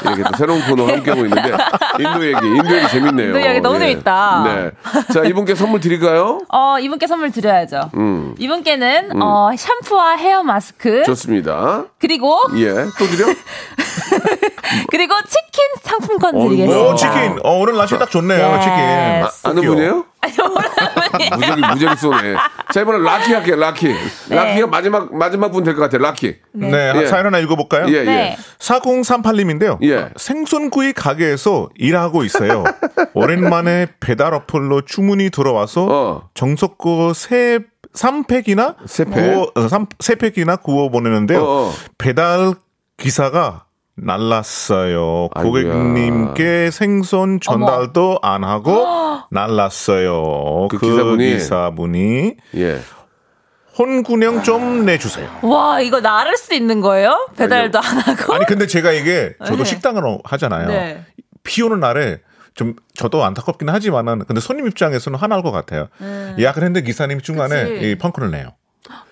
[0.06, 1.52] 이렇게 또 새로운 코너 함께하고 있는데
[2.00, 3.28] 인도 얘기, 인도 얘기 재밌네요.
[3.30, 4.44] 인도 얘기 너무 재밌다.
[4.46, 4.72] 네,
[5.14, 6.42] 자 이분께 선물 드릴까요?
[6.50, 7.90] 어, 이분께 선물 드려야죠.
[7.96, 8.36] 음.
[8.38, 11.86] 이분께는 어, 샴푸와 헤어 마스크 좋습니다.
[12.00, 13.26] 그리고 예, 또 드려?
[14.92, 16.80] 그리고 치킨 상품권 어, 드리겠습니다.
[16.80, 17.40] 오, 치킨.
[17.44, 18.38] 어, 오늘 날씨 딱 좋네요.
[18.40, 18.60] 예.
[18.60, 18.74] 치킨.
[18.80, 19.76] 아, 아는 귀여워.
[19.76, 20.06] 분이에요?
[20.22, 21.30] 아니, 오랜만에.
[21.36, 22.36] 무적이 무적이 쏘네.
[22.74, 23.56] 자 이번엔 럭키 할게요.
[23.56, 23.96] 럭키.
[24.30, 26.02] 럭키가 마지막 마지막 분 될 것 같아요.
[26.02, 26.36] 럭키.
[26.54, 27.06] 네, 예.
[27.08, 27.88] 사연 하나 읽어볼까요?
[27.88, 28.04] 예, 예.
[28.04, 28.38] 네.
[28.60, 29.78] 4038님인데요.
[29.84, 30.10] 예.
[30.18, 32.64] 생선구이 가게에서 일하고 있어요.
[33.14, 36.30] 오랜만에 배달 어플로 주문이 들어와서 어.
[36.34, 37.60] 정석고 세
[37.94, 39.14] 3팩이나 세 팩?
[39.34, 41.42] 구워 어, 삼- 세 팩이나 구워 보냈는데요.
[41.42, 41.74] 어, 어.
[41.98, 42.54] 배달
[42.98, 43.64] 기사가
[44.04, 45.30] 날랐어요.
[45.34, 45.64] 아이고야.
[45.64, 48.86] 고객님께 생선 전달도 안 하고
[49.32, 50.68] 날랐어요.
[50.70, 51.26] 그 그, 기사분이?
[51.34, 52.80] 기사분이 예.
[53.78, 55.30] 혼군형 좀 내주세요.
[55.42, 57.30] 와, 이거 나를 수 있는 거예요?
[57.38, 58.34] 배달도 안 하고.
[58.34, 59.66] 아니 근데 제가 이게 저도 네.
[59.66, 60.68] 식당을 하잖아요.
[60.68, 61.06] 네.
[61.44, 62.20] 비 오는 날에
[62.56, 65.88] 좀 저도 안타깝긴 하지만은 근데 손님 입장에서는 화날 것 같아요.
[66.38, 67.70] 예약을 했는데 기사님이 중간에 네.
[67.70, 67.92] 그치.
[67.92, 68.50] 이 펑크를 내요.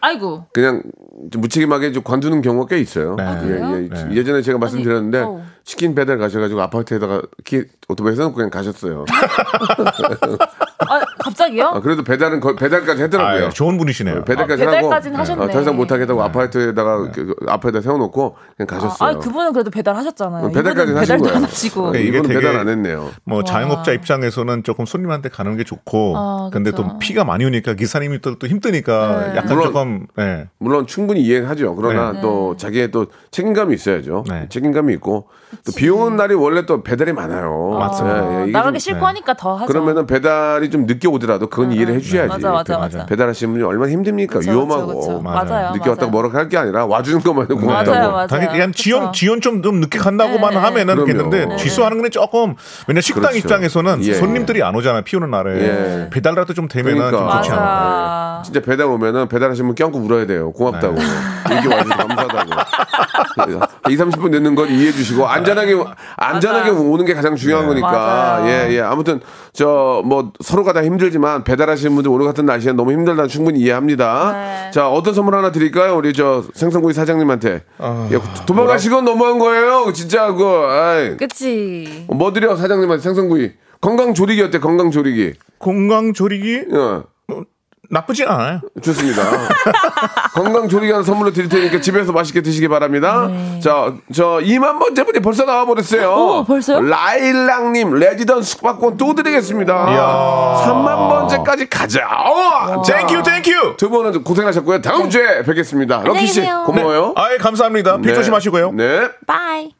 [0.01, 0.45] 아이고.
[0.53, 0.83] 그냥
[1.31, 3.15] 좀 무책임하게 좀 관두는 경우가 꽤 있어요.
[3.15, 3.23] 네.
[3.23, 3.43] 아?
[3.45, 4.15] 예, 예.
[4.15, 5.41] 예 전에 제가 말씀드렸는데 어우.
[5.67, 9.03] 치킨 배달 가셔가지고 아파트에다가 키 오토바이 세놓고 그냥 가셨어요.
[10.79, 11.65] 아, 갑자기요?
[11.65, 13.47] 아, 그래도 배달은 거- 배달까지 했더라고요.
[13.47, 14.23] 아, 좋은 분이시네요.
[14.23, 15.43] 배달까지 아, 하고 배달까지는 하셨네.
[15.43, 19.09] 어, 더 이상 못하겠다고 아파트에다가 그, 그 앞에다 세워놓고 그냥 가셨어요.
[19.09, 20.45] 아, 그분은 그래도 배달 하셨잖아요.
[20.45, 21.35] 어, 배달까지 하신 배달도 거예요.
[21.37, 21.91] 안 하시고.
[21.91, 23.09] 네, 이게 되게- 배달 안 했네요.
[23.25, 26.83] 뭐 자영업자 입장에서는 조금 손님한테 가는 게 좋고 아, 근데 그쵸.
[26.87, 30.47] 또 피가 많이 오니까 기사님이 또, 또 힘드니까 약간 물론- 조금 네.
[30.59, 31.75] 물론 충분히 이해하죠.
[31.75, 32.21] 그러나 네.
[32.21, 34.23] 또 자기의 또 책임감이 있어야죠.
[34.29, 34.45] 네.
[34.47, 35.27] 책임감이 있고
[35.65, 37.75] 또비 오는 날이 원래 또 배달이 많아요.
[37.79, 38.17] 맞습니다.
[38.33, 39.05] 예, 예, 이게 나가기 좀- 싫고 네.
[39.05, 39.65] 하니까 더 하죠.
[39.67, 42.27] 그러면은 배달이 좀 늦게 오더라도 그건 이해를 해주셔야지.
[42.29, 43.05] 맞아, 맞아, 맞아.
[43.05, 44.39] 배달하시는 분이 얼마나 힘듭니까?
[44.39, 45.21] 그쵸, 위험하고 그쵸, 그쵸.
[45.21, 45.45] 맞아요.
[45.49, 45.71] 맞아요.
[45.73, 48.11] 늦게 왔다고 뭐라고 할게 아니라 와주는 것만 해도 맞아요, 고맙다고.
[48.11, 48.27] 맞아요.
[48.27, 49.11] 당연히 그냥 지연 그쵸.
[49.13, 50.57] 지연 좀, 좀 늦게 간다고만 네.
[50.57, 51.05] 하면은 그럼요.
[51.05, 51.55] 괜찮은데 네.
[51.57, 52.55] 취소하는 건 조금
[52.87, 53.37] 왜냐 식당 그렇죠.
[53.39, 54.13] 입장에서는 예.
[54.13, 55.51] 손님들이 안 오잖아요 피 오는 날에
[56.05, 56.09] 예.
[56.11, 57.37] 배달이라도 좀 되면은 좀 그러니까.
[57.41, 57.65] 좋지 않을까.
[57.65, 58.41] 맞아.
[58.45, 60.51] 진짜 배달 오면은 배달하시면 껴안고 울어야 돼요.
[60.53, 60.95] 고맙다고.
[60.95, 61.03] 네.
[61.51, 62.51] 이렇게 와주셔서 감사하다고.
[63.89, 65.75] 2, 30분 늦는 건 이해해 주시고 안전하게
[66.17, 66.81] 안전하게 맞아.
[66.83, 67.69] 오는 게 가장 중요한 네.
[67.69, 67.91] 거니까.
[67.91, 68.47] 맞아요.
[68.49, 68.81] 예, 예.
[68.81, 69.19] 아무튼
[69.53, 74.31] 저 뭐 서로가 다 힘들지만 배달하시는 분들 오늘 같은 날씨에 너무 힘들다는 충분히 이해합니다.
[74.31, 74.71] 네.
[74.71, 75.95] 자, 어떤 선물 하나 드릴까요?
[75.97, 77.63] 우리 저 생선구이 사장님한테.
[77.79, 79.91] 아, 예, 도망가시건 너무한 거예요.
[79.93, 80.69] 진짜 그거.
[80.69, 81.17] 아이.
[81.17, 82.05] 그치.
[82.07, 83.51] 뭐 드려 사장님한테 생선구이.
[83.81, 84.59] 건강 조리기 어때?
[84.59, 85.33] 건강 조리기.
[85.59, 87.03] 건강 조리기 어.
[87.89, 88.61] 나쁘진 않아요.
[88.81, 89.23] 좋습니다.
[90.33, 93.29] 건강 조리기 하는 선물로 드릴 테니까 집에서 맛있게 드시기 바랍니다.
[93.63, 96.09] 자, 저 2만 번째 분이 벌써 나와버렸어요.
[96.11, 96.81] 오, 벌써요?
[96.81, 99.73] 라일락님 레지던스 숙박권 또 드리겠습니다.
[99.91, 100.63] 이야.
[100.65, 102.07] 3만 번째까지 가자.
[102.07, 103.75] 어, 자, thank you thank you.
[103.77, 104.81] 두 분은 고생하셨고요.
[104.81, 106.01] 다음 주에 뵙겠습니다.
[106.03, 106.41] 럭키 씨.
[106.65, 107.13] 고마워요.
[107.15, 107.97] 아예 감사합니다.
[107.97, 108.13] 비 네.
[108.13, 108.71] 조심하시고요.
[108.73, 109.09] 네.
[109.25, 109.71] bye.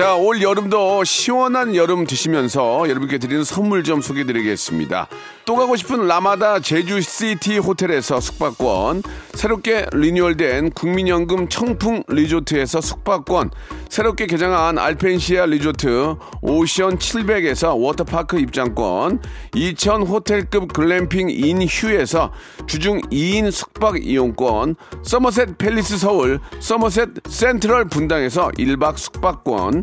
[0.00, 5.08] 자, 올 여름도 시원한 여름 드시면서 여러분께 드리는 선물 좀 소개해 드리겠습니다.
[5.44, 9.02] 또 가고 싶은 라마다 제주시티 호텔에서 숙박권,
[9.34, 13.50] 새롭게 리뉴얼된 국민연금 청풍 리조트에서 숙박권,
[13.90, 19.20] 새롭게 개장한 알펜시아 리조트 오션 700에서 워터파크 입장권,
[19.54, 22.32] 2000 호텔급 글램핑 인 휴에서
[22.66, 29.82] 주중 2인 숙박 이용권, 서머셋 팰리스 서울, 서머셋 센트럴 분당에서 1박 숙박권,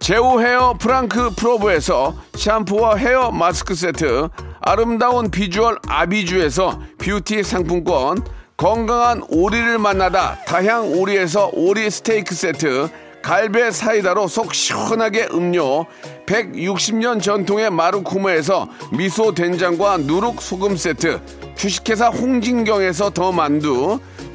[0.00, 4.28] 제오 헤어 프랑크 프로브에서 샴푸와 헤어 마스크 세트
[4.60, 8.24] 아름다운 비주얼 아비주에서 뷰티 상품권
[8.56, 12.88] 건강한 오리를 만나다 다향 오리에서 오리 스테이크 세트
[13.22, 15.84] 갈배 사이다로 속 시원하게 음료
[16.26, 21.20] 160년 전통의 마루코메에서 미소 된장과 누룩 소금 세트
[21.56, 23.98] 주식회사 홍진경에서 더 만두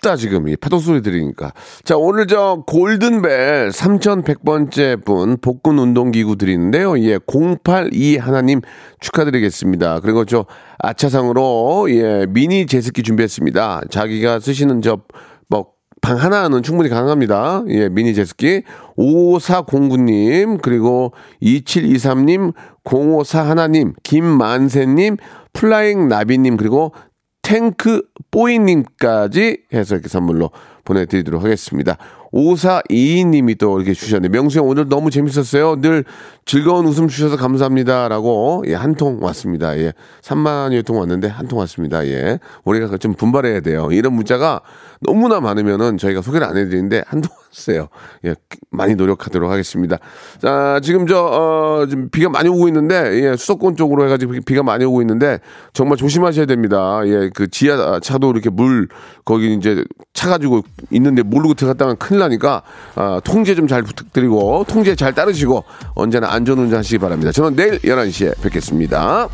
[0.00, 1.52] 춥다 지금 이 파도 소리 들으니까
[1.84, 8.60] 자 오늘 저 골든벨 3100번째 분 복근 운동기구 드리는데요 예 082 하나님
[9.00, 10.46] 축하드리겠습니다 그리고 저
[10.78, 15.02] 아차상으로 예 미니 제습기 준비했습니다 자기가 쓰시는 저
[15.50, 17.64] 뭐 방 하나는 충분히 가능합니다.
[17.68, 18.62] 예, 미니 제습기.
[18.96, 25.18] 5409님, 그리고 2723님, 054 하나님, 김만세님,
[25.52, 26.94] 플라잉 나비님, 그리고
[27.50, 30.50] 탱크 뽀이님까지 해서 이렇게 선물로
[30.84, 31.96] 보내드리도록 하겠습니다.
[32.32, 35.80] 5422님이 또 이렇게 주셨는데, 명수 형 오늘 너무 재밌었어요.
[35.80, 36.04] 늘
[36.44, 38.06] 즐거운 웃음 주셔서 감사합니다.
[38.08, 39.76] 라고, 예, 한 통 왔습니다.
[39.78, 39.92] 예.
[40.22, 42.06] 3만여 통 왔는데 한 통 왔습니다.
[42.06, 42.38] 예.
[42.64, 43.88] 우리가 좀 분발해야 돼요.
[43.90, 44.60] 이런 문자가
[45.00, 47.88] 너무나 많으면은 저희가 소개를 안 해드리는데 한 통 왔어요.
[48.24, 48.34] 예.
[48.70, 49.98] 많이 노력하도록 하겠습니다.
[50.40, 54.84] 자, 지금 저, 어, 지금 비가 많이 오고 있는데, 예, 수도권 쪽으로 해가지고 비가 많이
[54.84, 55.40] 오고 있는데
[55.72, 57.00] 정말 조심하셔야 됩니다.
[57.04, 58.88] 예, 그 지하 차도 이렇게 물,
[59.24, 59.84] 거기 이제
[60.14, 62.62] 차가지고 있는데 모르고 들어갔다가 큰일 나니까,
[62.94, 65.62] 아, 통제 좀 잘 부탁드리고, 통제 잘 따르시고,
[65.94, 67.30] 언제나 안전 운전 하시기 바랍니다.
[67.30, 69.28] 저는 내일 11시에 뵙겠습니다.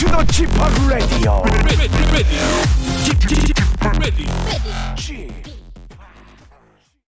[0.00, 0.48] To the Chip
[0.88, 1.42] Radio.
[1.42, 1.88] Ready, ready,
[3.98, 4.26] ready.